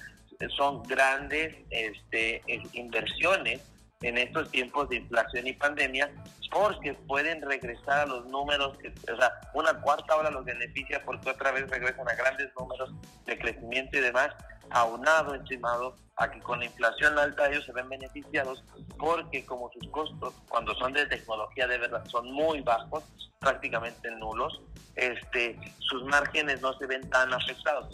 son 0.50 0.84
grandes 0.84 1.56
este, 1.70 2.42
inversiones 2.74 3.62
en 4.02 4.18
estos 4.18 4.50
tiempos 4.50 4.90
de 4.90 4.98
inflación 4.98 5.48
y 5.48 5.54
pandemia 5.54 6.12
porque 6.52 6.94
pueden 7.08 7.42
regresar 7.42 8.00
a 8.00 8.06
los 8.06 8.26
números, 8.26 8.78
que, 8.80 8.94
o 9.12 9.18
sea, 9.18 9.32
una 9.54 9.74
cuarta 9.82 10.18
hora 10.18 10.30
los 10.30 10.44
beneficia 10.44 11.02
porque 11.06 11.30
otra 11.30 11.52
vez 11.52 11.70
regresan 11.70 12.08
a 12.10 12.14
grandes 12.14 12.50
números 12.60 12.92
de 13.26 13.40
crecimiento 13.40 13.98
y 13.98 14.02
demás, 14.02 14.30
aunado, 14.70 15.34
estimado, 15.34 15.96
a 16.18 16.30
que 16.30 16.40
con 16.42 16.60
la 16.60 16.66
inflación 16.66 17.18
alta 17.18 17.50
ellos 17.50 17.66
se 17.66 17.72
ven 17.72 17.88
beneficiados 17.88 18.64
porque 19.00 19.46
como 19.46 19.72
sus 19.72 19.90
costos, 19.92 20.34
cuando 20.50 20.76
son 20.76 20.94
de 20.94 21.06
tecnología 21.06 21.68
de 21.68 21.78
verdad, 21.78 22.04
son 22.08 22.32
muy 22.32 22.62
bajos, 22.62 23.04
prácticamente 23.40 24.12
nulos, 24.12 24.62
este, 24.96 25.58
sus 25.80 26.04
márgenes 26.06 26.62
no 26.62 26.78
se 26.78 26.86
ven 26.86 27.10
tan 27.10 27.34
afectados. 27.34 27.88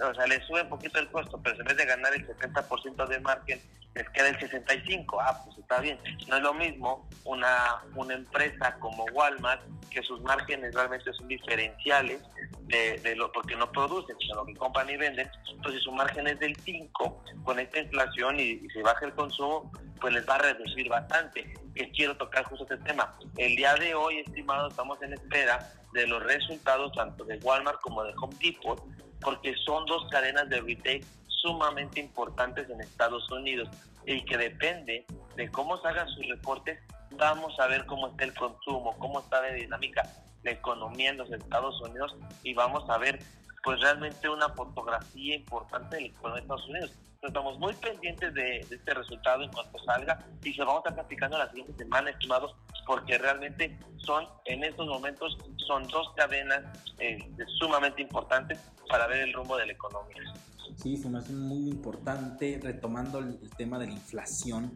O 0.00 0.14
sea, 0.14 0.26
le 0.26 0.44
sube 0.46 0.62
un 0.62 0.68
poquito 0.68 0.98
el 0.98 1.08
costo, 1.10 1.40
pero 1.42 1.56
en 1.58 1.64
vez 1.64 1.76
de 1.76 1.86
ganar 1.86 2.12
el 2.14 2.26
70% 2.26 3.06
de 3.06 3.20
margen, 3.20 3.60
les 3.94 4.08
queda 4.10 4.28
el 4.28 4.38
65%. 4.38 5.06
Ah, 5.20 5.40
pues 5.44 5.58
está 5.58 5.80
bien. 5.80 5.98
No 6.28 6.36
es 6.36 6.42
lo 6.42 6.54
mismo 6.54 7.08
una, 7.24 7.82
una 7.94 8.14
empresa 8.14 8.74
como 8.80 9.04
Walmart, 9.12 9.62
que 9.90 10.02
sus 10.02 10.20
márgenes 10.22 10.74
realmente 10.74 11.12
son 11.12 11.28
diferenciales 11.28 12.20
de, 12.62 13.14
lo 13.16 13.30
porque 13.30 13.54
no 13.54 13.70
producen, 13.70 14.16
sino 14.18 14.36
lo 14.36 14.46
que 14.46 14.54
compran 14.54 14.90
y 14.90 14.96
venden. 14.96 15.30
Entonces 15.48 15.82
su 15.82 15.92
margen 15.92 16.26
es 16.26 16.38
del 16.40 16.56
5, 16.56 17.24
con 17.44 17.60
esta 17.60 17.78
inflación 17.78 18.40
y, 18.40 18.42
y 18.42 18.68
se 18.70 18.82
baja 18.82 19.06
el 19.06 19.12
consumo, 19.12 19.70
pues 20.00 20.12
les 20.12 20.28
va 20.28 20.34
a 20.36 20.38
reducir 20.38 20.88
bastante. 20.88 21.54
Que 21.74 21.90
quiero 21.90 22.16
tocar 22.16 22.44
justo 22.44 22.64
este 22.64 22.76
tema. 22.84 23.14
El 23.36 23.54
día 23.54 23.74
de 23.74 23.94
hoy, 23.94 24.18
estimado, 24.18 24.68
estamos 24.68 25.00
en 25.02 25.12
espera 25.12 25.58
de 25.92 26.06
los 26.06 26.22
resultados 26.22 26.92
tanto 26.92 27.24
de 27.24 27.38
Walmart 27.38 27.80
como 27.80 28.02
de 28.02 28.12
Home 28.20 28.34
Depot, 28.40 28.82
porque 29.24 29.54
son 29.64 29.86
dos 29.86 30.06
cadenas 30.10 30.48
de 30.48 30.60
retail 30.60 31.04
sumamente 31.26 32.00
importantes 32.00 32.68
en 32.70 32.80
Estados 32.80 33.30
Unidos 33.30 33.68
y 34.06 34.24
que 34.24 34.36
depende 34.36 35.06
de 35.36 35.50
cómo 35.50 35.80
salgan 35.80 36.08
sus 36.10 36.28
reportes, 36.28 36.78
vamos 37.12 37.58
a 37.58 37.66
ver 37.66 37.86
cómo 37.86 38.08
está 38.08 38.24
el 38.24 38.34
consumo, 38.34 38.96
cómo 38.98 39.20
está 39.20 39.40
de 39.42 39.54
dinámica 39.54 40.02
la 40.42 40.50
economía 40.50 41.10
en 41.10 41.18
los 41.18 41.30
Estados 41.30 41.80
Unidos 41.80 42.14
y 42.42 42.54
vamos 42.54 42.88
a 42.88 42.98
ver 42.98 43.18
pues 43.62 43.80
realmente 43.80 44.28
una 44.28 44.50
fotografía 44.50 45.36
importante 45.36 45.96
de 45.96 46.02
la 46.02 46.08
economía 46.08 46.34
de 46.34 46.40
Estados 46.42 46.68
Unidos. 46.68 46.92
estamos 47.22 47.58
muy 47.58 47.72
pendientes 47.74 48.34
de, 48.34 48.58
este 48.58 48.92
resultado 48.92 49.42
en 49.42 49.50
cuanto 49.50 49.78
salga 49.84 50.22
y 50.42 50.52
se 50.52 50.62
vamos 50.62 50.84
a 50.84 50.90
estar 50.90 51.06
platicando 51.06 51.38
la 51.38 51.48
siguiente 51.48 51.72
semana, 51.82 52.10
estimados, 52.10 52.54
porque 52.86 53.16
realmente 53.16 53.78
son, 53.96 54.28
en 54.44 54.64
estos 54.64 54.86
momentos, 54.86 55.38
son 55.66 55.88
dos 55.88 56.12
cadenas 56.14 56.62
eh, 56.98 57.18
sumamente 57.58 58.02
importantes 58.02 58.60
para 58.88 59.06
ver 59.06 59.20
el 59.20 59.32
rumbo 59.32 59.56
de 59.56 59.66
la 59.66 59.72
economía. 59.72 60.34
Sí, 60.76 60.96
se 60.96 61.08
me 61.08 61.18
hace 61.18 61.32
muy 61.32 61.68
importante, 61.68 62.60
retomando 62.62 63.18
el, 63.18 63.38
tema 63.56 63.78
de 63.78 63.86
la 63.86 63.92
inflación 63.92 64.72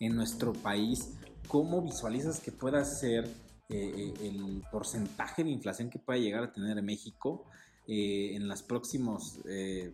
en 0.00 0.16
nuestro 0.16 0.52
país, 0.52 1.14
¿cómo 1.48 1.82
visualizas 1.82 2.40
que 2.40 2.52
pueda 2.52 2.84
ser 2.84 3.26
eh, 3.68 3.92
eh, 3.96 4.14
el 4.22 4.62
porcentaje 4.70 5.44
de 5.44 5.50
inflación 5.50 5.90
que 5.90 5.98
pueda 5.98 6.18
llegar 6.18 6.44
a 6.44 6.52
tener 6.52 6.80
México 6.82 7.44
en 7.88 8.46
las 8.46 8.62
próximas 8.62 9.40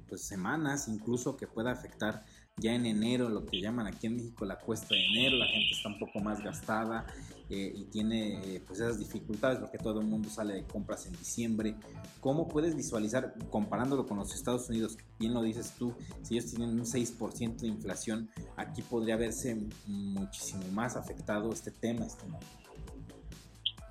pues, 0.09 0.29
semanas, 0.29 0.89
incluso 0.89 1.39
que 1.39 1.47
pueda 1.47 1.73
afectar 1.73 2.23
ya 2.59 2.75
en 2.75 2.87
enero, 2.87 3.29
lo 3.29 3.47
que 3.47 3.61
llaman 3.61 3.87
aquí 3.87 4.09
en 4.09 4.17
México 4.17 4.45
la 4.45 4.59
cuesta 4.59 4.95
de 4.95 5.05
enero, 5.07 5.37
la 5.37 5.47
gente 5.47 5.71
está 5.75 5.89
un 5.89 5.99
poco 5.99 6.21
más 6.21 6.43
gastada 6.43 7.07
eh, 7.50 7.73
y 7.75 7.85
tiene 7.87 8.57
eh, 8.57 8.62
pues 8.67 8.81
esas 8.81 8.99
dificultades 8.99 9.59
porque 9.59 9.78
todo 9.78 10.00
el 10.00 10.07
mundo 10.07 10.28
sale 10.28 10.55
de 10.55 10.64
compras 10.67 11.07
en 11.07 11.12
diciembre. 11.12 11.75
¿Cómo 12.21 12.47
puedes 12.47 12.76
visualizar, 12.76 13.35
comparándolo 13.50 14.07
con 14.07 14.19
los 14.19 14.35
Estados 14.35 14.69
Unidos, 14.69 14.99
bien 15.19 15.33
lo 15.33 15.43
dices 15.43 15.73
tú, 15.78 15.95
si 16.23 16.37
ellos 16.37 16.50
tienen 16.50 16.71
un 16.71 16.85
6% 16.85 17.57
de 17.57 17.69
inflación, 17.69 18.31
aquí 18.57 18.83
podría 18.83 19.17
verse 19.17 19.57
muchísimo 19.87 20.62
más 20.73 20.97
afectado 20.97 21.52
este 21.52 21.71
tema, 21.71 22.05
estimado? 22.05 22.45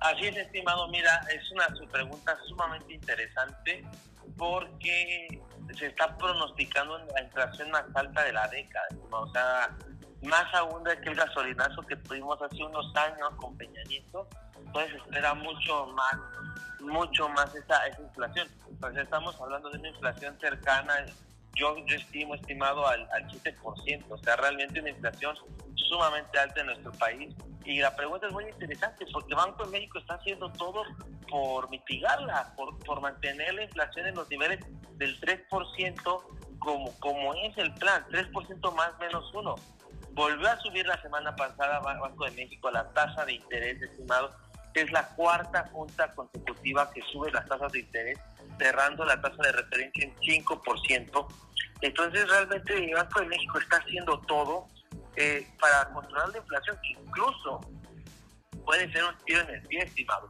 Así 0.00 0.26
es, 0.26 0.36
estimado. 0.36 0.86
Mira, 0.88 1.20
es 1.34 1.50
una 1.50 1.66
pregunta 1.90 2.38
sumamente 2.46 2.94
interesante 2.94 3.82
porque 4.36 5.42
se 5.76 5.86
está 5.86 6.16
pronosticando 6.16 6.98
la 6.98 7.22
inflación 7.22 7.70
más 7.70 7.84
alta 7.94 8.24
de 8.24 8.32
la 8.32 8.48
década. 8.48 8.86
O 9.10 9.30
sea, 9.32 9.76
más 10.22 10.52
aún 10.54 10.82
de 10.84 11.00
que 11.00 11.10
el 11.10 11.14
gasolinazo 11.14 11.82
que 11.82 11.96
tuvimos 11.96 12.40
hace 12.42 12.62
unos 12.62 12.94
años 12.96 13.30
con 13.36 13.56
Peña 13.56 13.82
Nieto, 13.88 14.28
pues 14.72 14.92
espera 14.92 15.34
mucho 15.34 15.86
más, 15.88 16.16
mucho 16.80 17.28
más 17.28 17.54
esa, 17.54 17.86
esa 17.86 18.02
inflación. 18.02 18.48
Pues 18.80 18.96
estamos 18.96 19.40
hablando 19.40 19.70
de 19.70 19.78
una 19.78 19.88
inflación 19.88 20.38
cercana, 20.40 21.06
yo, 21.54 21.76
yo 21.86 21.96
estimo 21.96 22.34
estimado 22.34 22.86
al, 22.86 23.08
al 23.12 23.26
7%, 23.28 24.04
o 24.08 24.18
sea, 24.18 24.36
realmente 24.36 24.80
una 24.80 24.90
inflación 24.90 25.36
sumamente 25.88 26.38
alta 26.38 26.60
en 26.60 26.66
nuestro 26.66 26.92
país. 26.92 27.34
Y 27.64 27.80
la 27.80 27.94
pregunta 27.94 28.26
es 28.26 28.32
muy 28.32 28.44
interesante 28.44 29.06
porque 29.12 29.34
Banco 29.34 29.64
de 29.64 29.70
México 29.70 29.98
está 29.98 30.14
haciendo 30.14 30.50
todo 30.52 30.82
por 31.28 31.68
mitigarla, 31.70 32.52
por, 32.56 32.78
por 32.80 33.00
mantener 33.00 33.54
la 33.54 33.64
inflación 33.64 34.06
en 34.06 34.14
los 34.14 34.28
niveles 34.30 34.60
del 34.96 35.20
3% 35.20 36.22
como, 36.58 36.98
como 36.98 37.34
es 37.34 37.56
el 37.58 37.72
plan, 37.74 38.04
3% 38.10 38.74
más 38.74 38.98
menos 38.98 39.32
uno. 39.34 39.54
Volvió 40.18 40.50
a 40.50 40.58
subir 40.58 40.84
la 40.84 41.00
semana 41.00 41.36
pasada 41.36 41.78
Banco 41.78 42.24
de 42.24 42.32
México 42.32 42.68
la 42.72 42.92
tasa 42.92 43.24
de 43.24 43.34
interés 43.34 43.80
estimado. 43.80 44.34
Es 44.74 44.90
la 44.90 45.06
cuarta 45.10 45.68
junta 45.70 46.12
consecutiva 46.12 46.90
que 46.90 47.00
sube 47.02 47.30
las 47.30 47.46
tasas 47.46 47.70
de 47.70 47.78
interés, 47.78 48.18
cerrando 48.58 49.04
la 49.04 49.20
tasa 49.22 49.40
de 49.40 49.52
referencia 49.52 50.06
en 50.06 50.16
5%. 50.16 51.26
Entonces 51.82 52.28
realmente 52.28 52.84
el 52.84 52.94
Banco 52.94 53.20
de 53.20 53.26
México 53.26 53.60
está 53.60 53.76
haciendo 53.76 54.18
todo 54.22 54.66
eh, 55.14 55.46
para 55.60 55.88
controlar 55.94 56.30
la 56.30 56.38
inflación, 56.38 56.76
que 56.82 57.00
incluso 57.00 57.60
puede 58.64 58.90
ser 58.90 59.04
un 59.04 59.16
tiro 59.24 59.42
en 59.42 59.50
el 59.50 59.62
pie, 59.68 59.84
estimado, 59.84 60.28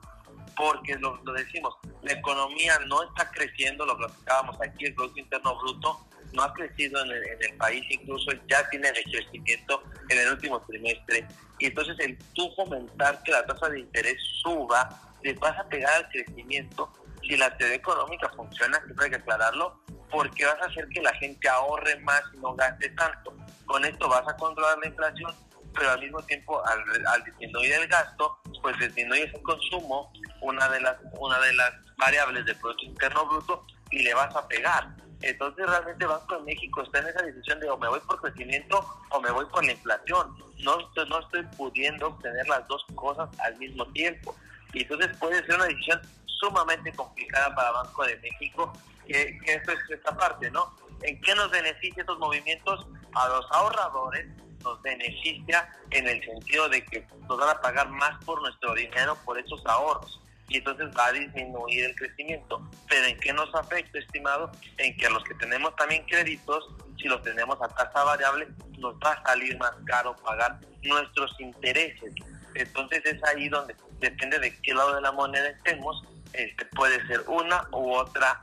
porque 0.54 0.97
lo, 0.97 1.16
decimos, 1.33 1.75
la 2.02 2.12
economía 2.12 2.78
no 2.88 3.04
está 3.04 3.30
creciendo, 3.30 3.87
lo 3.87 3.97
platicábamos 3.97 4.61
aquí, 4.61 4.85
el 4.85 4.95
Producto 4.95 5.18
Interno 5.18 5.59
Bruto 5.59 6.07
no 6.32 6.42
ha 6.42 6.52
crecido 6.52 7.02
en 7.04 7.11
el, 7.11 7.56
país, 7.56 7.85
incluso 7.90 8.30
ya 8.49 8.68
tiene 8.70 8.90
crecimiento 8.92 9.82
en 10.08 10.18
el 10.18 10.32
último 10.32 10.61
trimestre, 10.62 11.26
y 11.58 11.66
entonces 11.66 11.97
el 12.00 12.18
tú 12.35 12.50
fomentar 12.54 13.23
que 13.23 13.32
la 13.32 13.44
tasa 13.47 13.68
de 13.68 13.80
interés 13.80 14.16
suba, 14.42 14.88
le 15.23 15.32
vas 15.35 15.58
a 15.58 15.68
pegar 15.68 15.92
al 15.97 16.08
crecimiento, 16.11 16.92
si 17.23 17.37
la 17.37 17.56
teoría 17.56 17.76
económica 17.76 18.30
funciona, 18.37 18.80
siempre 18.85 19.06
hay 19.06 19.11
que 19.11 19.16
aclararlo, 19.16 19.80
porque 20.11 20.44
vas 20.44 20.61
a 20.62 20.66
hacer 20.66 20.88
que 20.88 21.02
la 21.02 21.12
gente 21.14 21.49
ahorre 21.49 21.99
más 22.00 22.23
y 22.35 22.38
no 22.38 22.54
gaste 22.54 22.88
tanto. 22.90 23.35
Con 23.66 23.85
esto 23.85 24.08
vas 24.08 24.26
a 24.26 24.37
controlar 24.37 24.78
la 24.78 24.87
inflación, 24.87 25.35
pero 25.75 25.90
al 25.90 26.00
mismo 26.00 26.23
tiempo 26.23 26.62
al, 26.64 27.25
disminuir 27.25 27.73
el 27.73 27.88
gasto, 27.88 28.38
pues 28.62 28.78
disminuye 28.78 29.25
el 29.25 29.42
consumo, 29.42 30.12
una 30.40 30.68
de 30.68 30.80
las 30.80 30.97
una 31.18 31.38
de 31.40 31.52
las 31.54 31.73
variables 31.97 32.44
del 32.47 32.56
Producto 32.56 32.85
Interno 32.85 33.26
Bruto, 33.26 33.66
y 33.90 34.02
le 34.02 34.14
vas 34.14 34.35
a 34.35 34.47
pegar. 34.47 34.88
Entonces 35.20 35.66
realmente 35.66 36.06
Banco 36.06 36.37
de 36.37 36.42
México 36.42 36.82
está 36.82 37.00
en 37.00 37.08
esa 37.08 37.22
decisión 37.22 37.58
de 37.60 37.68
o 37.68 37.76
me 37.76 37.88
voy 37.88 38.00
por 38.00 38.20
crecimiento 38.20 38.84
o 39.10 39.20
me 39.20 39.30
voy 39.30 39.46
por 39.46 39.64
la 39.64 39.72
inflación. 39.72 40.37
No 40.60 40.78
no 41.08 41.20
estoy 41.20 41.42
pudiendo 41.56 42.08
obtener 42.08 42.46
las 42.48 42.66
dos 42.68 42.84
cosas 42.94 43.28
al 43.40 43.56
mismo 43.56 43.87
tiempo. 43.88 44.34
Y 44.72 44.82
entonces 44.82 45.16
puede 45.18 45.44
ser 45.46 45.56
una 45.56 45.64
decisión 45.64 46.00
sumamente 46.26 46.92
complicada 46.92 47.54
para 47.54 47.72
Banco 47.72 48.04
de 48.04 48.16
México, 48.18 48.72
que, 49.06 49.38
que 49.44 49.54
eso 49.54 49.72
es 49.72 49.78
esta 49.90 50.16
parte, 50.16 50.50
¿no? 50.50 50.75
¿En 51.02 51.20
qué 51.20 51.34
nos 51.34 51.50
beneficia 51.50 52.02
estos 52.02 52.18
movimientos? 52.18 52.87
A 53.14 53.28
los 53.28 53.46
ahorradores 53.50 54.26
nos 54.62 54.80
beneficia 54.82 55.68
en 55.90 56.06
el 56.06 56.22
sentido 56.22 56.68
de 56.68 56.84
que 56.84 57.06
nos 57.28 57.38
van 57.38 57.50
a 57.50 57.60
pagar 57.60 57.88
más 57.88 58.22
por 58.25 58.40
nuestro 58.42 58.75
dinero, 58.75 59.16
por 59.25 59.38
esos 59.38 59.64
ahorros. 59.66 60.20
Y 60.49 60.59
entonces 60.59 60.88
va 60.97 61.07
a 61.07 61.12
disminuir 61.12 61.85
el 61.85 61.95
crecimiento. 61.95 62.69
Pero 62.88 63.07
¿en 63.07 63.19
qué 63.21 63.33
nos 63.33 63.55
afecta, 63.55 63.99
estimado? 63.99 64.50
En 64.78 64.97
que 64.97 65.07
a 65.07 65.11
los 65.11 65.23
que 65.25 65.35
tenemos 65.35 65.75
también 65.76 66.05
créditos, 66.07 66.69
si 66.97 67.09
los 67.09 67.23
tenemos 67.23 67.61
a 67.61 67.69
tasa 67.69 68.05
variable, 68.05 68.49
nos 68.78 68.95
va 68.97 69.12
a 69.12 69.23
salir 69.25 69.59
más 69.59 69.73
caro 69.87 70.17
pagar 70.17 70.59
nuestros 70.83 71.38
intereses. 71.38 72.14
Entonces 72.55 73.05
es 73.05 73.23
ahí 73.25 73.49
donde 73.49 73.76
depende 74.00 74.38
de 74.38 74.59
qué 74.61 74.73
lado 74.75 74.95
de 74.95 75.02
la 75.02 75.12
moneda 75.12 75.49
estemos, 75.49 76.02
este, 76.33 76.64
puede 76.67 77.07
ser 77.07 77.23
una 77.26 77.69
u 77.73 77.93
otra 77.93 78.43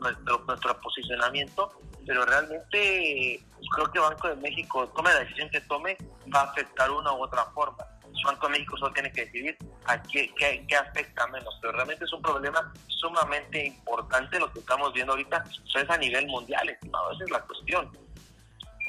nuestro, 0.00 0.44
nuestro 0.46 0.80
posicionamiento 0.80 1.72
pero 2.08 2.24
realmente 2.24 3.44
creo 3.74 3.92
que 3.92 3.98
Banco 3.98 4.28
de 4.28 4.36
México, 4.36 4.88
tome 4.96 5.12
la 5.12 5.20
decisión 5.20 5.50
que 5.50 5.60
tome, 5.60 5.94
va 6.34 6.40
a 6.40 6.44
afectar 6.44 6.90
una 6.90 7.12
u 7.12 7.22
otra 7.22 7.44
forma. 7.52 7.84
Banco 8.24 8.46
de 8.46 8.52
México 8.52 8.76
solo 8.76 8.92
tiene 8.92 9.12
que 9.12 9.24
decidir 9.24 9.56
a 9.86 10.02
qué, 10.02 10.32
qué, 10.36 10.76
afecta 10.76 11.26
menos, 11.28 11.56
pero 11.60 11.72
realmente 11.72 12.04
es 12.04 12.12
un 12.12 12.22
problema 12.22 12.72
sumamente 12.86 13.66
importante 13.66 14.38
lo 14.38 14.52
que 14.52 14.60
estamos 14.60 14.92
viendo 14.92 15.12
ahorita, 15.12 15.44
eso 15.66 15.78
es 15.78 15.90
a 15.90 15.96
nivel 15.98 16.26
mundial, 16.26 16.68
estimado, 16.68 17.12
esa 17.12 17.24
es 17.24 17.30
la 17.30 17.40
cuestión. 17.42 17.90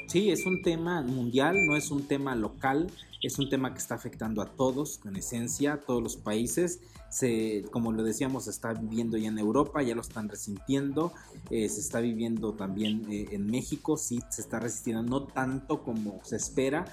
Sí, 0.08 0.32
es 0.32 0.46
un 0.46 0.64
tema 0.64 1.02
mundial, 1.02 1.56
no 1.68 1.76
es 1.76 1.92
un 1.92 2.08
tema 2.08 2.36
local, 2.36 2.92
es 3.22 3.38
un 3.38 3.50
tema 3.50 3.74
que 3.74 3.80
está 3.80 3.96
afectando 3.96 4.42
a 4.42 4.48
todos, 4.48 5.02
en 5.06 5.16
esencia, 5.16 5.74
a 5.74 5.80
todos 5.80 6.02
los 6.02 6.16
países. 6.18 6.80
Se, 7.10 7.64
como 7.72 7.92
lo 7.92 8.04
decíamos, 8.04 8.46
se 8.46 8.52
está 8.52 8.74
viviendo 8.74 9.18
ya 9.18 9.28
en 9.30 9.38
Europa, 9.38 9.82
ya 9.84 9.96
lo 9.96 10.02
están 10.02 10.30
resintiendo, 10.30 11.14
eh, 11.50 11.68
se 11.70 11.80
está 11.80 12.00
viviendo 12.00 12.54
también 12.54 13.06
eh, 13.12 13.28
en 13.32 13.48
México, 13.48 13.98
sí, 13.98 14.20
se 14.30 14.42
está 14.42 14.60
resistiendo, 14.60 15.04
no 15.04 15.24
tanto 15.28 15.84
como 15.84 16.20
se 16.24 16.38
espera, 16.38 16.86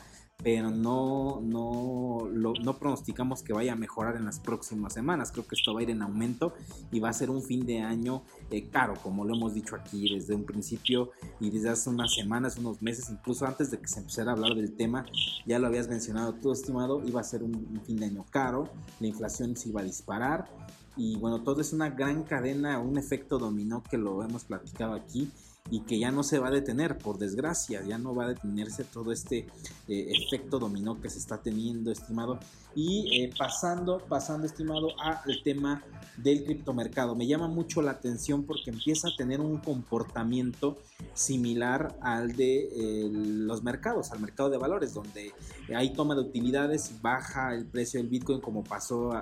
pero 0.42 0.70
no, 0.70 1.40
no, 1.42 2.28
no 2.30 2.78
pronosticamos 2.78 3.42
que 3.42 3.52
vaya 3.52 3.72
a 3.72 3.76
mejorar 3.76 4.16
en 4.16 4.26
las 4.26 4.38
próximas 4.38 4.92
semanas. 4.92 5.32
Creo 5.32 5.46
que 5.46 5.54
esto 5.54 5.74
va 5.74 5.80
a 5.80 5.82
ir 5.82 5.90
en 5.90 6.02
aumento 6.02 6.54
y 6.92 7.00
va 7.00 7.08
a 7.08 7.12
ser 7.12 7.30
un 7.30 7.42
fin 7.42 7.66
de 7.66 7.80
año 7.80 8.22
eh, 8.50 8.68
caro, 8.68 8.94
como 9.02 9.24
lo 9.24 9.34
hemos 9.34 9.54
dicho 9.54 9.74
aquí 9.74 10.14
desde 10.14 10.34
un 10.34 10.44
principio 10.44 11.10
y 11.40 11.50
desde 11.50 11.70
hace 11.70 11.90
unas 11.90 12.14
semanas, 12.14 12.58
unos 12.58 12.82
meses, 12.82 13.10
incluso 13.10 13.46
antes 13.46 13.70
de 13.70 13.78
que 13.78 13.88
se 13.88 14.00
empezara 14.00 14.30
a 14.30 14.34
hablar 14.34 14.54
del 14.54 14.76
tema, 14.76 15.06
ya 15.46 15.58
lo 15.58 15.66
habías 15.66 15.88
mencionado 15.88 16.34
tú, 16.34 16.52
estimado, 16.52 17.02
iba 17.04 17.20
a 17.20 17.24
ser 17.24 17.42
un, 17.42 17.54
un 17.56 17.80
fin 17.84 17.96
de 17.96 18.06
año 18.06 18.24
caro, 18.30 18.68
la 19.00 19.06
inflación 19.06 19.56
se 19.56 19.70
iba 19.70 19.80
a 19.80 19.84
disparar 19.84 20.48
y 20.96 21.16
bueno, 21.16 21.42
todo 21.42 21.60
es 21.60 21.72
una 21.72 21.90
gran 21.90 22.22
cadena, 22.22 22.78
un 22.78 22.98
efecto 22.98 23.38
dominó 23.38 23.82
que 23.82 23.98
lo 23.98 24.22
hemos 24.22 24.44
platicado 24.44 24.94
aquí 24.94 25.30
y 25.70 25.80
que 25.80 25.98
ya 25.98 26.10
no 26.10 26.22
se 26.22 26.38
va 26.38 26.48
a 26.48 26.50
detener, 26.50 26.98
por 26.98 27.18
desgracia, 27.18 27.82
ya 27.82 27.98
no 27.98 28.14
va 28.14 28.24
a 28.24 28.28
detenerse 28.28 28.84
todo 28.84 29.12
este 29.12 29.46
eh, 29.88 30.12
efecto 30.12 30.58
dominó 30.58 31.00
que 31.00 31.10
se 31.10 31.18
está 31.18 31.38
teniendo, 31.38 31.90
estimado. 31.90 32.38
Y 32.74 33.22
eh, 33.22 33.32
pasando, 33.36 33.98
pasando, 34.06 34.46
estimado, 34.46 34.88
al 35.00 35.42
tema 35.42 35.82
del 36.18 36.44
criptomercado. 36.44 37.14
Me 37.14 37.26
llama 37.26 37.48
mucho 37.48 37.82
la 37.82 37.92
atención 37.92 38.44
porque 38.44 38.70
empieza 38.70 39.08
a 39.08 39.16
tener 39.16 39.40
un 39.40 39.58
comportamiento 39.58 40.78
similar 41.14 41.96
al 42.00 42.36
de 42.36 42.68
eh, 42.68 43.08
los 43.10 43.62
mercados, 43.62 44.12
al 44.12 44.20
mercado 44.20 44.50
de 44.50 44.58
valores, 44.58 44.94
donde 44.94 45.32
hay 45.74 45.92
toma 45.92 46.14
de 46.14 46.22
utilidades, 46.22 47.00
baja 47.02 47.54
el 47.54 47.66
precio 47.66 48.00
del 48.00 48.08
Bitcoin 48.08 48.40
como 48.40 48.62
pasó 48.62 49.12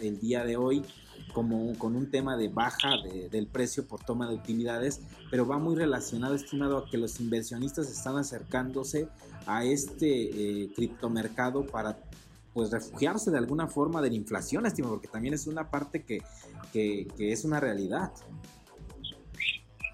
el 0.00 0.18
día 0.20 0.44
de 0.44 0.56
hoy 0.56 0.84
como 1.32 1.76
con 1.78 1.96
un 1.96 2.10
tema 2.10 2.36
de 2.36 2.48
baja 2.48 2.90
del 3.30 3.46
precio 3.46 3.86
por 3.86 4.00
toma 4.04 4.28
de 4.28 4.34
utilidades, 4.34 5.00
pero 5.30 5.46
va 5.46 5.58
muy 5.58 5.74
relacionado, 5.74 6.34
estimado, 6.34 6.78
a 6.78 6.88
que 6.88 6.96
los 6.96 7.20
inversionistas 7.20 7.90
están 7.90 8.16
acercándose 8.16 9.08
a 9.46 9.64
este 9.64 10.62
eh, 10.62 10.72
criptomercado 10.74 11.66
para 11.66 11.98
pues 12.54 12.70
refugiarse 12.70 13.32
de 13.32 13.38
alguna 13.38 13.66
forma 13.66 14.00
de 14.00 14.10
la 14.10 14.14
inflación, 14.14 14.64
estimado, 14.64 14.94
porque 14.94 15.08
también 15.08 15.34
es 15.34 15.48
una 15.48 15.70
parte 15.70 16.04
que, 16.04 16.22
que, 16.72 17.08
es 17.18 17.44
una 17.44 17.58
realidad. 17.58 18.12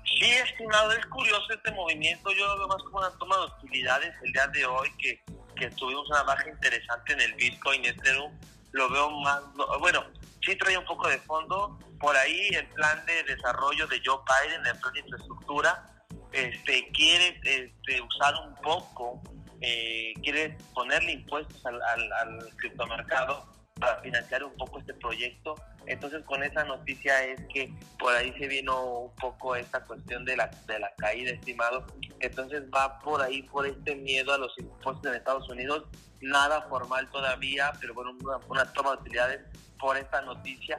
Sí, 0.04 0.26
estimado, 0.26 0.92
es 0.92 1.06
curioso 1.06 1.46
este 1.54 1.72
movimiento. 1.72 2.30
Yo 2.32 2.46
lo 2.46 2.58
veo 2.58 2.68
más 2.68 2.82
como 2.82 2.98
una 2.98 3.10
toma 3.18 3.36
de 3.38 3.64
utilidades 3.64 4.12
el 4.22 4.32
día 4.32 4.46
de 4.48 4.66
hoy, 4.66 4.88
que, 4.98 5.22
que 5.56 5.70
tuvimos 5.70 6.06
una 6.10 6.22
baja 6.24 6.50
interesante 6.50 7.14
en 7.14 7.22
el 7.22 7.34
Bitcoin, 7.34 7.84
Ethereum. 7.86 8.30
Lo 8.72 8.90
veo 8.90 9.10
más, 9.20 9.42
bueno, 9.80 10.04
sí 10.42 10.56
trae 10.56 10.76
un 10.76 10.84
poco 10.84 11.08
de 11.08 11.18
fondo. 11.18 11.78
Por 11.98 12.16
ahí 12.16 12.48
el 12.48 12.66
plan 12.68 13.04
de 13.06 13.22
desarrollo 13.24 13.86
de 13.86 14.00
Joe 14.04 14.18
Biden, 14.26 14.66
el 14.66 14.78
plan 14.78 14.92
de 14.94 15.00
infraestructura, 15.00 16.04
este, 16.32 16.88
quiere 16.92 17.40
este, 17.44 18.00
usar 18.00 18.34
un 18.46 18.54
poco, 18.56 19.22
eh, 19.60 20.12
quiere 20.22 20.56
ponerle 20.74 21.12
impuestos 21.12 21.64
al, 21.66 21.80
al, 21.82 22.56
criptomercado 22.56 23.46
para 23.80 24.00
financiar 24.00 24.44
un 24.44 24.54
poco 24.54 24.78
este 24.78 24.94
proyecto. 24.94 25.54
Entonces 25.86 26.22
con 26.24 26.42
esa 26.42 26.64
noticia 26.64 27.24
es 27.24 27.40
que 27.52 27.72
por 27.98 28.14
ahí 28.14 28.32
se 28.38 28.46
vino 28.46 29.00
un 29.00 29.14
poco 29.16 29.56
esta 29.56 29.84
cuestión 29.84 30.24
de 30.24 30.36
la, 30.36 30.50
de 30.66 30.78
la 30.78 30.92
caída, 30.96 31.32
estimado. 31.32 31.86
Entonces 32.20 32.62
va 32.72 33.00
por 33.00 33.22
ahí, 33.22 33.42
por 33.42 33.66
este 33.66 33.96
miedo 33.96 34.32
a 34.32 34.38
los 34.38 34.56
impuestos 34.58 35.06
en 35.06 35.14
Estados 35.14 35.48
Unidos. 35.48 35.84
Nada 36.20 36.62
formal 36.68 37.08
todavía, 37.10 37.72
pero 37.80 37.94
bueno, 37.94 38.16
una, 38.48 38.72
toma 38.72 38.92
de 38.92 38.98
utilidades 38.98 39.40
por 39.78 39.96
esta 39.96 40.20
noticia. 40.20 40.78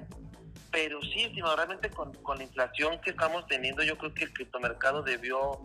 Pero 0.71 1.01
sí, 1.01 1.23
estimado, 1.23 1.55
realmente 1.55 1.89
con, 1.89 2.13
la 2.37 2.43
inflación 2.43 3.01
que 3.01 3.09
estamos 3.09 3.45
teniendo, 3.47 3.83
yo 3.83 3.97
creo 3.97 4.13
que 4.13 4.25
el 4.25 4.33
criptomercado 4.33 5.01
debió, 5.01 5.59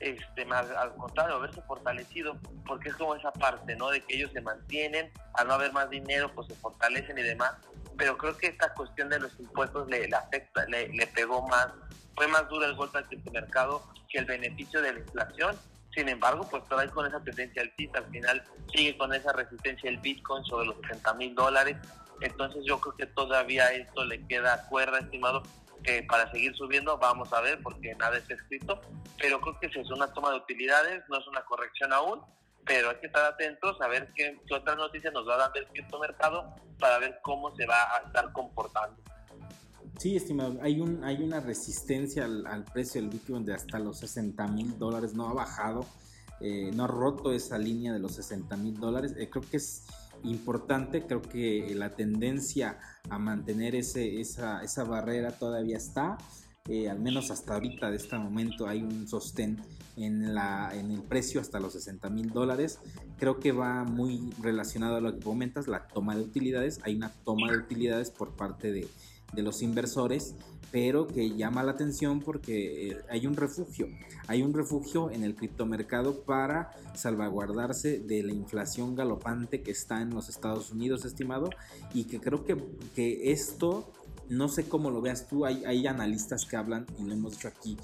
este, 0.00 0.44
más, 0.44 0.70
al 0.70 0.94
contrario, 0.94 1.36
haberse 1.36 1.62
fortalecido, 1.62 2.38
porque 2.66 2.90
es 2.90 2.96
como 2.96 3.14
esa 3.14 3.32
parte, 3.32 3.76
¿no? 3.76 3.90
De 3.90 4.00
que 4.02 4.16
ellos 4.16 4.30
se 4.32 4.40
mantienen, 4.40 5.10
al 5.34 5.48
no 5.48 5.54
haber 5.54 5.72
más 5.72 5.88
dinero, 5.90 6.30
pues 6.34 6.48
se 6.48 6.54
fortalecen 6.54 7.18
y 7.18 7.22
demás. 7.22 7.52
Pero 7.96 8.16
creo 8.18 8.36
que 8.36 8.48
esta 8.48 8.72
cuestión 8.74 9.08
de 9.08 9.20
los 9.20 9.38
impuestos 9.38 9.88
le, 9.88 10.08
afecta, 10.14 10.66
le, 10.66 11.06
pegó 11.08 11.46
más, 11.48 11.68
fue 12.14 12.28
más 12.28 12.48
duro 12.48 12.66
el 12.66 12.74
golpe 12.74 12.98
al 12.98 13.06
criptomercado 13.06 13.82
que 14.08 14.18
el 14.18 14.26
beneficio 14.26 14.82
de 14.82 14.92
la 14.92 14.98
inflación. 15.00 15.56
Sin 15.94 16.08
embargo, 16.10 16.46
pues 16.50 16.62
todavía 16.68 16.92
con 16.92 17.06
esa 17.06 17.20
tendencia 17.20 17.62
alcista, 17.62 18.00
al 18.00 18.10
final 18.10 18.44
sigue 18.74 18.98
con 18.98 19.14
esa 19.14 19.32
resistencia 19.32 19.88
el 19.88 19.96
Bitcoin 19.98 20.44
sobre 20.44 20.66
los 20.66 20.80
30 20.82 21.14
mil 21.14 21.34
dólares 21.34 21.78
entonces 22.20 22.64
yo 22.64 22.80
creo 22.80 22.96
que 22.96 23.06
todavía 23.06 23.68
esto 23.72 24.04
le 24.04 24.24
queda 24.26 24.66
cuerda, 24.68 24.98
estimado, 24.98 25.42
que 25.82 26.02
para 26.02 26.30
seguir 26.30 26.54
subiendo 26.54 26.96
vamos 26.98 27.32
a 27.32 27.40
ver 27.40 27.62
porque 27.62 27.94
nada 27.94 28.18
está 28.18 28.34
escrito, 28.34 28.80
pero 29.18 29.40
creo 29.40 29.58
que 29.60 29.68
si 29.70 29.80
es 29.80 29.90
una 29.90 30.12
toma 30.12 30.30
de 30.30 30.36
utilidades, 30.38 31.02
no 31.08 31.18
es 31.18 31.26
una 31.26 31.44
corrección 31.44 31.92
aún, 31.92 32.20
pero 32.64 32.90
hay 32.90 32.96
que 32.96 33.06
estar 33.06 33.24
atentos 33.24 33.80
a 33.80 33.88
ver 33.88 34.12
qué, 34.14 34.38
otras 34.52 34.76
noticias 34.76 35.12
nos 35.12 35.26
va 35.26 35.34
a 35.34 35.38
dar 35.38 35.52
del 35.52 35.66
criptomercado 35.68 36.54
para 36.78 36.98
ver 36.98 37.20
cómo 37.22 37.54
se 37.56 37.64
va 37.66 37.96
a 37.96 38.06
estar 38.06 38.32
comportando. 38.32 38.96
Sí, 39.98 40.16
estimado, 40.16 40.58
hay, 40.60 40.80
un, 40.80 41.02
hay 41.04 41.22
una 41.22 41.40
resistencia 41.40 42.24
al, 42.24 42.64
precio 42.64 43.00
del 43.00 43.08
Bitcoin 43.08 43.46
de 43.46 43.54
hasta 43.54 43.78
los 43.78 43.98
60 44.00 44.46
mil 44.48 44.78
dólares, 44.78 45.14
no 45.14 45.28
ha 45.28 45.32
bajado, 45.32 45.86
eh, 46.40 46.70
no 46.74 46.84
ha 46.84 46.86
roto 46.86 47.32
esa 47.32 47.56
línea 47.56 47.94
de 47.94 47.98
los 47.98 48.16
60 48.16 48.56
mil 48.56 48.78
dólares, 48.78 49.14
eh, 49.16 49.30
creo 49.30 49.42
que 49.48 49.56
es 49.56 49.86
importante. 50.24 51.06
Creo 51.06 51.22
que 51.22 51.72
la 51.74 51.94
tendencia 51.94 52.78
a 53.08 53.18
mantener 53.18 53.74
ese, 53.74 54.20
esa, 54.20 54.62
esa 54.62 54.84
barrera 54.84 55.32
todavía 55.32 55.76
está. 55.76 56.18
Eh, 56.68 56.88
al 56.90 56.98
menos 56.98 57.30
hasta 57.30 57.54
ahorita 57.54 57.90
de 57.90 57.96
este 57.96 58.18
momento 58.18 58.66
hay 58.66 58.82
un 58.82 59.06
sostén 59.06 59.62
en, 59.96 60.34
la, 60.34 60.72
en 60.74 60.90
el 60.90 61.00
precio 61.02 61.40
hasta 61.40 61.60
los 61.60 61.74
60 61.74 62.10
mil 62.10 62.30
dólares. 62.30 62.80
Creo 63.18 63.38
que 63.38 63.52
va 63.52 63.84
muy 63.84 64.30
relacionado 64.42 64.96
a 64.96 65.00
lo 65.00 65.14
que 65.14 65.24
comentas, 65.24 65.68
la 65.68 65.86
toma 65.86 66.16
de 66.16 66.22
utilidades. 66.22 66.80
Hay 66.82 66.96
una 66.96 67.10
toma 67.24 67.52
de 67.52 67.58
utilidades 67.58 68.10
por 68.10 68.34
parte 68.34 68.72
de, 68.72 68.88
de 69.32 69.42
los 69.42 69.62
inversores 69.62 70.34
pero 70.70 71.06
que 71.06 71.36
llama 71.36 71.62
la 71.62 71.72
atención 71.72 72.20
porque 72.20 72.88
eh, 72.88 72.96
hay 73.08 73.26
un 73.26 73.36
refugio, 73.36 73.88
hay 74.26 74.42
un 74.42 74.52
refugio 74.52 75.10
en 75.10 75.24
el 75.24 75.34
criptomercado 75.34 76.22
para 76.22 76.72
salvaguardarse 76.94 77.98
de 77.98 78.22
la 78.22 78.32
inflación 78.32 78.94
galopante 78.94 79.62
que 79.62 79.70
está 79.70 80.02
en 80.02 80.10
los 80.10 80.28
Estados 80.28 80.70
Unidos, 80.70 81.04
estimado, 81.04 81.50
y 81.94 82.04
que 82.04 82.20
creo 82.20 82.44
que, 82.44 82.56
que 82.94 83.32
esto, 83.32 83.92
no 84.28 84.48
sé 84.48 84.68
cómo 84.68 84.90
lo 84.90 85.00
veas 85.00 85.28
tú, 85.28 85.46
hay, 85.46 85.64
hay 85.64 85.86
analistas 85.86 86.46
que 86.46 86.56
hablan, 86.56 86.86
y 86.98 87.04
lo 87.04 87.12
hemos 87.12 87.32
dicho 87.32 87.48
aquí, 87.48 87.76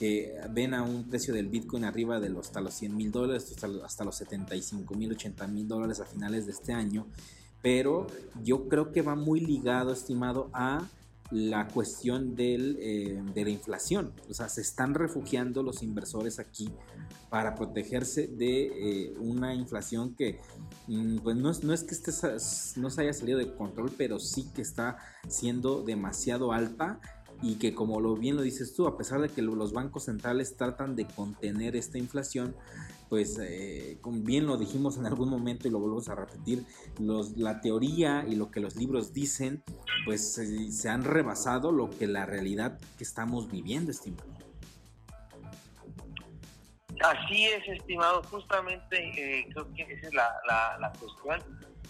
que 0.00 0.34
ven 0.50 0.72
a 0.72 0.82
un 0.82 1.10
precio 1.10 1.34
del 1.34 1.48
Bitcoin 1.48 1.84
arriba 1.84 2.20
de 2.20 2.30
los, 2.30 2.46
hasta 2.46 2.62
los 2.62 2.72
100 2.72 2.96
mil 2.96 3.12
dólares, 3.12 3.54
hasta, 3.84 4.02
los 4.02 4.16
75 4.16 4.94
mil, 4.94 5.12
80 5.12 5.46
mil 5.46 5.68
dólares 5.68 6.00
a 6.00 6.06
finales 6.06 6.46
de 6.46 6.52
este 6.52 6.72
año, 6.72 7.06
pero 7.60 8.06
yo 8.42 8.66
creo 8.66 8.92
que 8.92 9.02
va 9.02 9.14
muy 9.14 9.40
ligado, 9.40 9.92
estimado, 9.92 10.48
a 10.54 10.88
la 11.30 11.68
cuestión 11.68 12.34
del, 12.34 12.76
eh, 12.80 13.22
de 13.34 13.44
la 13.44 13.50
inflación. 13.50 14.12
O 14.28 14.34
sea, 14.34 14.48
se 14.48 14.60
están 14.60 14.94
refugiando 14.94 15.62
los 15.62 15.82
inversores 15.82 16.38
aquí 16.38 16.70
para 17.28 17.54
protegerse 17.54 18.26
de 18.26 18.66
eh, 18.66 19.14
una 19.18 19.54
inflación 19.54 20.14
que 20.14 20.40
mm, 20.88 21.18
pues 21.18 21.36
no 21.36 21.50
es, 21.50 21.62
no 21.62 21.72
es 21.72 21.84
que 21.84 21.94
esté, 21.94 22.12
no 22.80 22.90
se 22.90 23.02
haya 23.02 23.12
salido 23.12 23.38
de 23.38 23.54
control, 23.54 23.92
pero 23.96 24.18
sí 24.18 24.50
que 24.54 24.62
está 24.62 24.96
siendo 25.28 25.82
demasiado 25.82 26.52
alta 26.52 27.00
y 27.42 27.56
que 27.56 27.74
como 27.74 28.00
lo 28.00 28.16
bien 28.16 28.36
lo 28.36 28.42
dices 28.42 28.74
tú, 28.74 28.86
a 28.86 28.96
pesar 28.96 29.20
de 29.20 29.28
que 29.28 29.42
los 29.42 29.72
bancos 29.72 30.04
centrales 30.04 30.56
tratan 30.56 30.96
de 30.96 31.06
contener 31.06 31.76
esta 31.76 31.98
inflación, 31.98 32.54
pues 33.08 33.38
eh, 33.42 33.98
bien 34.04 34.46
lo 34.46 34.56
dijimos 34.56 34.96
en 34.96 35.06
algún 35.06 35.28
momento 35.28 35.66
y 35.66 35.70
lo 35.70 35.80
volvemos 35.80 36.08
a 36.08 36.14
repetir, 36.14 36.64
los, 36.98 37.36
la 37.36 37.60
teoría 37.60 38.24
y 38.28 38.36
lo 38.36 38.50
que 38.50 38.60
los 38.60 38.76
libros 38.76 39.12
dicen, 39.12 39.64
pues 40.04 40.34
se 40.34 40.88
han 40.88 41.04
rebasado 41.04 41.72
lo 41.72 41.90
que 41.90 42.06
la 42.06 42.26
realidad 42.26 42.78
que 42.98 43.04
estamos 43.04 43.50
viviendo, 43.50 43.90
estimado. 43.90 44.30
Así 47.02 47.46
es, 47.46 47.66
estimado, 47.66 48.22
justamente 48.24 48.98
eh, 49.16 49.46
creo 49.52 49.72
que 49.72 49.82
esa 49.82 50.06
es 50.06 50.14
la, 50.14 50.30
la, 50.78 50.92
cuestión, 50.92 51.40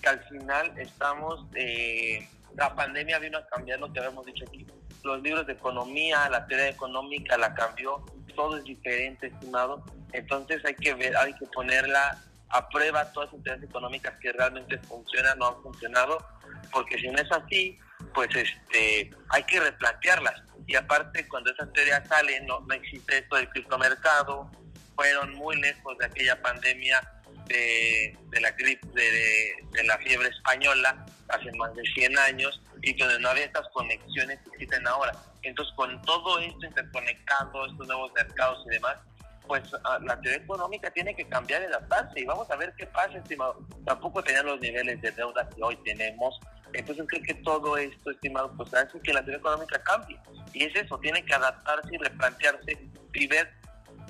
que 0.00 0.08
al 0.08 0.20
final 0.28 0.78
estamos, 0.78 1.46
eh, 1.54 2.28
la 2.56 2.72
pandemia 2.74 3.18
vino 3.18 3.38
a 3.38 3.46
cambiar 3.48 3.80
lo 3.80 3.92
que 3.92 3.98
habíamos 3.98 4.24
dicho 4.24 4.44
aquí, 4.46 4.64
los 5.02 5.22
libros 5.22 5.46
de 5.46 5.54
economía, 5.54 6.28
la 6.28 6.46
teoría 6.46 6.68
económica 6.68 7.36
la 7.38 7.54
cambió, 7.54 8.04
todo 8.34 8.56
es 8.56 8.64
diferente, 8.64 9.28
estimado. 9.28 9.84
Entonces 10.12 10.64
hay 10.64 10.74
que 10.74 10.94
ver, 10.94 11.16
hay 11.16 11.34
que 11.34 11.46
ponerla 11.46 12.18
a 12.48 12.68
prueba 12.68 13.12
todas 13.12 13.32
las 13.32 13.42
teorías 13.42 13.68
económicas 13.68 14.14
que 14.20 14.32
realmente 14.32 14.78
funcionan 14.78 15.40
o 15.40 15.48
han 15.48 15.62
funcionado, 15.62 16.18
porque 16.72 16.98
si 16.98 17.08
no 17.08 17.18
es 17.18 17.30
así, 17.30 17.78
pues 18.14 18.28
este 18.34 19.10
hay 19.28 19.42
que 19.44 19.60
replantearlas. 19.60 20.42
Y 20.66 20.76
aparte, 20.76 21.26
cuando 21.28 21.50
esas 21.52 21.72
teorías 21.72 22.06
salen, 22.08 22.46
no, 22.46 22.60
no 22.60 22.74
existe 22.74 23.18
esto 23.18 23.36
del 23.36 23.48
criptomercado, 23.50 24.50
fueron 24.94 25.34
muy 25.34 25.60
lejos 25.60 25.96
de 25.98 26.06
aquella 26.06 26.40
pandemia 26.42 27.00
de, 27.50 28.40
la 28.40 28.50
gripe, 28.52 28.86
de, 28.92 29.84
la 29.84 29.98
fiebre 29.98 30.28
española, 30.28 31.04
hace 31.28 31.50
más 31.52 31.74
de 31.74 31.82
100 31.82 32.18
años, 32.18 32.60
y 32.82 32.94
donde 32.94 33.18
no 33.20 33.28
había 33.28 33.44
estas 33.44 33.68
conexiones 33.72 34.38
que 34.40 34.50
existen 34.50 34.86
ahora. 34.86 35.12
Entonces, 35.42 35.74
con 35.74 36.00
todo 36.02 36.38
esto 36.38 36.66
interconectado, 36.66 37.66
estos 37.66 37.86
nuevos 37.86 38.12
mercados 38.12 38.64
y 38.66 38.70
demás, 38.70 38.96
pues 39.46 39.64
ah, 39.84 39.98
la 40.02 40.20
teoría 40.20 40.42
económica 40.44 40.90
tiene 40.90 41.14
que 41.14 41.26
cambiar 41.28 41.62
y 41.62 41.64
adaptarse 41.64 42.20
y 42.20 42.24
vamos 42.24 42.48
a 42.50 42.56
ver 42.56 42.72
qué 42.76 42.86
pasa, 42.86 43.18
estimado. 43.18 43.58
Tampoco 43.84 44.22
tenían 44.22 44.46
los 44.46 44.60
niveles 44.60 45.00
de 45.02 45.10
deuda 45.10 45.48
que 45.48 45.62
hoy 45.62 45.76
tenemos. 45.84 46.38
Entonces 46.72 47.04
creo 47.08 47.22
que 47.22 47.34
todo 47.34 47.76
esto, 47.76 48.12
estimado, 48.12 48.52
pues 48.56 48.72
hace 48.74 49.00
que 49.00 49.12
la 49.12 49.20
teoría 49.22 49.38
económica 49.38 49.82
cambie. 49.82 50.18
Y 50.52 50.64
es 50.64 50.76
eso, 50.76 50.98
tiene 50.98 51.24
que 51.24 51.34
adaptarse 51.34 51.88
y 51.92 51.98
replantearse 51.98 52.78
y 53.12 53.26
ver, 53.26 53.52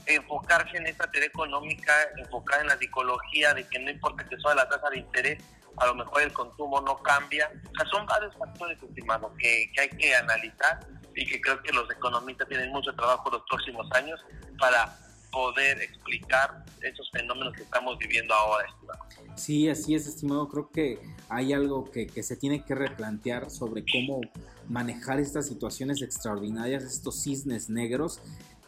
enfocarse 0.04 0.76
en 0.76 0.86
esta 0.86 1.10
teoría 1.10 1.28
económica, 1.28 1.92
enfocar 2.18 2.60
en 2.60 2.66
la 2.66 2.76
psicología 2.76 3.54
de 3.54 3.66
que 3.66 3.78
no 3.78 3.90
importa 3.90 4.28
que 4.28 4.38
sea 4.38 4.54
la 4.54 4.68
tasa 4.68 4.90
de 4.90 4.98
interés, 4.98 5.42
a 5.80 5.86
lo 5.86 5.94
mejor 5.94 6.22
el 6.22 6.32
consumo 6.32 6.80
no 6.82 7.02
cambia. 7.02 7.50
O 7.72 7.74
sea, 7.76 7.86
son 7.90 8.06
varios 8.06 8.36
factores, 8.36 8.78
estimado, 8.82 9.34
que, 9.38 9.70
que 9.74 9.80
hay 9.80 9.88
que 9.88 10.14
analizar 10.14 10.86
y 11.16 11.26
que 11.26 11.40
creo 11.40 11.60
que 11.62 11.72
los 11.72 11.90
economistas 11.90 12.48
tienen 12.48 12.70
mucho 12.70 12.94
trabajo 12.94 13.30
los 13.30 13.42
próximos 13.48 13.86
años 13.92 14.20
para 14.58 14.96
poder 15.32 15.80
explicar 15.80 16.64
esos 16.82 17.10
fenómenos 17.12 17.54
que 17.54 17.62
estamos 17.62 17.96
viviendo 17.98 18.34
ahora, 18.34 18.68
estimado. 18.68 19.00
Sí, 19.36 19.68
así 19.68 19.94
es, 19.94 20.06
estimado. 20.06 20.48
Creo 20.48 20.70
que 20.70 20.98
hay 21.28 21.52
algo 21.52 21.90
que, 21.90 22.06
que 22.06 22.22
se 22.22 22.36
tiene 22.36 22.64
que 22.64 22.74
replantear 22.74 23.50
sobre 23.50 23.84
cómo 23.90 24.20
manejar 24.68 25.18
estas 25.18 25.48
situaciones 25.48 26.02
extraordinarias, 26.02 26.84
estos 26.84 27.22
cisnes 27.22 27.70
negros 27.70 28.20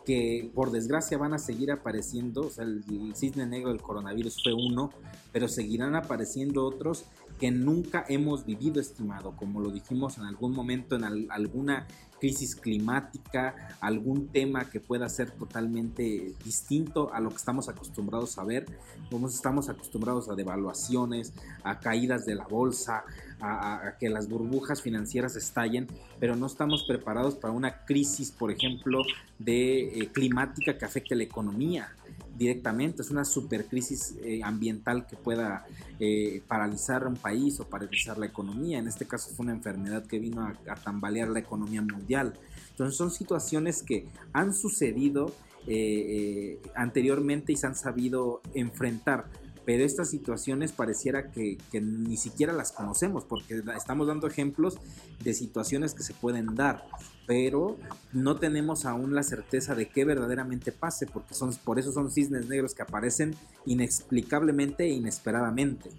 que 0.04 0.50
por 0.54 0.70
desgracia 0.70 1.18
van 1.18 1.34
a 1.34 1.38
seguir 1.38 1.70
apareciendo, 1.70 2.42
o 2.42 2.50
sea, 2.50 2.64
el, 2.64 2.84
cisne 3.14 3.46
negro 3.46 3.70
del 3.70 3.80
coronavirus 3.80 4.42
fue 4.42 4.52
uno, 4.52 4.90
pero 5.32 5.48
seguirán 5.48 5.94
apareciendo 5.94 6.64
otros 6.64 7.04
que 7.38 7.50
nunca 7.50 8.04
hemos 8.08 8.44
vivido, 8.44 8.80
estimado, 8.80 9.34
como 9.36 9.60
lo 9.60 9.70
dijimos 9.70 10.18
en 10.18 10.24
algún 10.24 10.52
momento 10.52 10.96
en 10.96 11.30
alguna 11.30 11.86
crisis 12.22 12.54
climática, 12.54 13.76
algún 13.80 14.28
tema 14.28 14.70
que 14.70 14.78
pueda 14.78 15.08
ser 15.08 15.32
totalmente 15.32 16.36
distinto 16.44 17.12
a 17.12 17.18
lo 17.18 17.30
que 17.30 17.36
estamos 17.36 17.68
acostumbrados 17.68 18.38
a 18.38 18.44
ver. 18.44 18.66
Como 19.10 19.26
estamos 19.26 19.68
acostumbrados 19.68 20.28
a 20.28 20.36
devaluaciones, 20.36 21.32
a 21.64 21.80
caídas 21.80 22.24
de 22.24 22.36
la 22.36 22.46
bolsa, 22.46 23.02
a, 23.42 23.96
que 23.98 24.08
las 24.08 24.28
burbujas 24.28 24.80
financieras 24.80 25.36
estallen, 25.36 25.88
pero 26.20 26.36
no 26.36 26.46
estamos 26.46 26.84
preparados 26.84 27.34
para 27.34 27.52
una 27.52 27.84
crisis, 27.84 28.30
por 28.30 28.50
ejemplo, 28.50 29.02
de 29.38 30.00
eh, 30.00 30.08
climática 30.12 30.78
que 30.78 30.84
afecte 30.84 31.14
la 31.14 31.24
economía 31.24 31.92
directamente, 32.36 33.02
es 33.02 33.10
una 33.10 33.24
supercrisis 33.24 34.16
eh, 34.22 34.40
ambiental 34.42 35.06
que 35.06 35.16
pueda 35.16 35.66
eh, 36.00 36.42
paralizar 36.48 37.06
un 37.06 37.16
país 37.16 37.60
o 37.60 37.64
paralizar 37.64 38.18
la 38.18 38.26
economía. 38.26 38.78
En 38.78 38.88
este 38.88 39.06
caso 39.06 39.30
fue 39.34 39.44
una 39.44 39.52
enfermedad 39.52 40.06
que 40.06 40.18
vino 40.18 40.42
a, 40.42 40.74
tambalear 40.76 41.28
la 41.28 41.38
economía 41.40 41.82
mundial. 41.82 42.34
Entonces 42.70 42.96
son 42.96 43.10
situaciones 43.10 43.82
que 43.82 44.06
han 44.32 44.54
sucedido 44.54 45.34
eh, 45.66 46.60
anteriormente 46.74 47.52
y 47.52 47.56
se 47.56 47.66
han 47.66 47.76
sabido 47.76 48.40
enfrentar 48.54 49.26
pero 49.64 49.84
estas 49.84 50.10
situaciones 50.10 50.72
pareciera 50.72 51.30
que, 51.30 51.58
ni 51.72 52.16
siquiera 52.16 52.52
las 52.52 52.72
conocemos, 52.72 53.24
porque 53.24 53.62
estamos 53.76 54.06
dando 54.06 54.26
ejemplos 54.26 54.78
de 55.20 55.34
situaciones 55.34 55.94
que 55.94 56.02
se 56.02 56.14
pueden 56.14 56.54
dar, 56.54 56.84
pero 57.26 57.78
no 58.12 58.36
tenemos 58.36 58.84
aún 58.84 59.14
la 59.14 59.22
certeza 59.22 59.74
de 59.74 59.88
qué 59.88 60.04
verdaderamente 60.04 60.72
pase, 60.72 61.06
porque 61.06 61.34
son, 61.34 61.54
por 61.56 61.78
eso 61.78 61.92
son 61.92 62.10
cisnes 62.10 62.46
negros 62.46 62.74
que 62.74 62.82
aparecen 62.82 63.36
inexplicablemente 63.66 64.84
e 64.84 64.88
inesperadamente. 64.88 65.90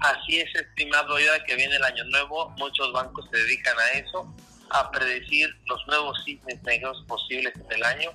Así 0.00 0.38
es, 0.38 0.48
estimado, 0.54 1.18
ya 1.18 1.44
que 1.44 1.56
viene 1.56 1.76
el 1.76 1.84
año 1.84 2.04
nuevo, 2.04 2.50
muchos 2.58 2.92
bancos 2.92 3.28
se 3.30 3.36
dedican 3.36 3.78
a 3.78 3.98
eso, 3.98 4.34
a 4.70 4.90
predecir 4.90 5.48
los 5.66 5.86
nuevos 5.86 6.18
cisnes 6.24 6.62
negros 6.62 7.04
posibles 7.06 7.52
en 7.54 7.72
el 7.72 7.84
año 7.84 8.10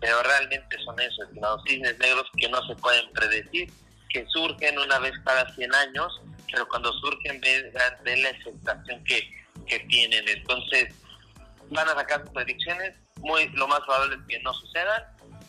pero 0.00 0.22
realmente 0.22 0.76
son 0.84 0.98
esos, 1.00 1.26
estimados 1.28 1.62
cisnes 1.66 1.98
negros 1.98 2.26
que 2.36 2.48
no 2.48 2.64
se 2.66 2.74
pueden 2.76 3.10
predecir, 3.12 3.70
que 4.10 4.26
surgen 4.28 4.78
una 4.78 4.98
vez 4.98 5.12
cada 5.24 5.52
100 5.54 5.74
años, 5.74 6.20
pero 6.50 6.66
cuando 6.68 6.92
surgen 6.94 7.40
de, 7.40 7.72
de 8.04 8.16
la 8.16 8.30
aceptación 8.30 9.04
que, 9.04 9.28
que 9.66 9.80
tienen. 9.80 10.26
Entonces, 10.28 10.94
van 11.70 11.88
a 11.88 11.94
sacar 11.94 12.22
sus 12.22 12.30
predicciones, 12.30 12.96
muy, 13.20 13.48
lo 13.50 13.68
más 13.68 13.80
probable 13.80 14.16
es 14.16 14.22
que 14.28 14.42
no 14.42 14.54
sucedan, 14.54 15.02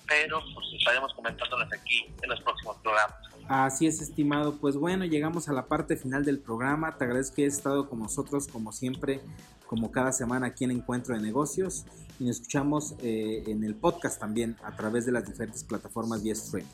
pero 0.08 0.44
pues 0.54 0.68
estaremos 0.78 1.14
comentándolas 1.14 1.72
aquí 1.72 2.12
en 2.22 2.30
los 2.30 2.42
próximos 2.42 2.78
programas. 2.78 3.29
Así 3.50 3.88
es, 3.88 4.00
estimado. 4.00 4.58
Pues 4.58 4.76
bueno, 4.76 5.06
llegamos 5.06 5.50
a 5.50 5.54
la 5.54 5.66
parte 5.66 5.98
final 5.98 6.24
del 6.24 6.38
programa. 6.38 6.96
Te 6.96 7.06
agradezco 7.06 7.38
que 7.38 7.46
hayas 7.46 7.58
estado 7.58 7.90
con 7.90 7.98
nosotros, 7.98 8.48
como 8.48 8.72
siempre, 8.72 9.22
como 9.66 9.92
cada 9.92 10.12
semana 10.12 10.46
aquí 10.46 10.66
en 10.66 10.72
Encuentro 10.72 11.16
de 11.16 11.22
Negocios. 11.22 11.84
Y 12.20 12.26
nos 12.26 12.36
escuchamos 12.36 12.94
eh, 13.02 13.44
en 13.48 13.64
el 13.64 13.74
podcast 13.74 14.20
también 14.20 14.56
a 14.64 14.76
través 14.76 15.08
de 15.08 15.14
las 15.14 15.26
diferentes 15.26 15.64
plataformas 15.64 16.22
vía 16.22 16.36
stream. 16.36 16.68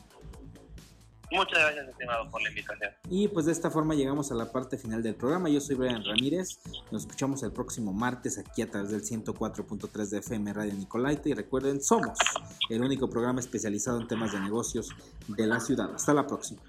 Muchas 1.30 1.58
gracias, 1.58 1.88
estimado, 1.88 2.30
por 2.30 2.40
la 2.42 2.48
invitación. 2.48 2.92
Y 3.10 3.28
pues 3.28 3.46
de 3.46 3.52
esta 3.52 3.70
forma 3.70 3.94
llegamos 3.94 4.30
a 4.30 4.34
la 4.34 4.52
parte 4.52 4.78
final 4.78 5.02
del 5.02 5.14
programa. 5.14 5.48
Yo 5.48 5.60
soy 5.60 5.76
Brian 5.76 6.04
Ramírez. 6.04 6.60
Nos 6.90 7.02
escuchamos 7.02 7.42
el 7.42 7.52
próximo 7.52 7.92
martes 7.92 8.38
aquí 8.38 8.62
a 8.62 8.70
través 8.70 8.90
del 8.90 9.02
104.3 9.02 10.08
de 10.08 10.18
FM 10.18 10.52
Radio 10.52 10.74
Nicolaita. 10.74 11.28
Y 11.28 11.34
recuerden, 11.34 11.82
somos 11.82 12.18
el 12.70 12.82
único 12.82 13.10
programa 13.10 13.40
especializado 13.40 14.00
en 14.00 14.06
temas 14.06 14.32
de 14.32 14.40
negocios 14.40 14.90
de 15.26 15.46
la 15.46 15.60
ciudad. 15.60 15.94
Hasta 15.94 16.14
la 16.14 16.26
próxima. 16.26 16.62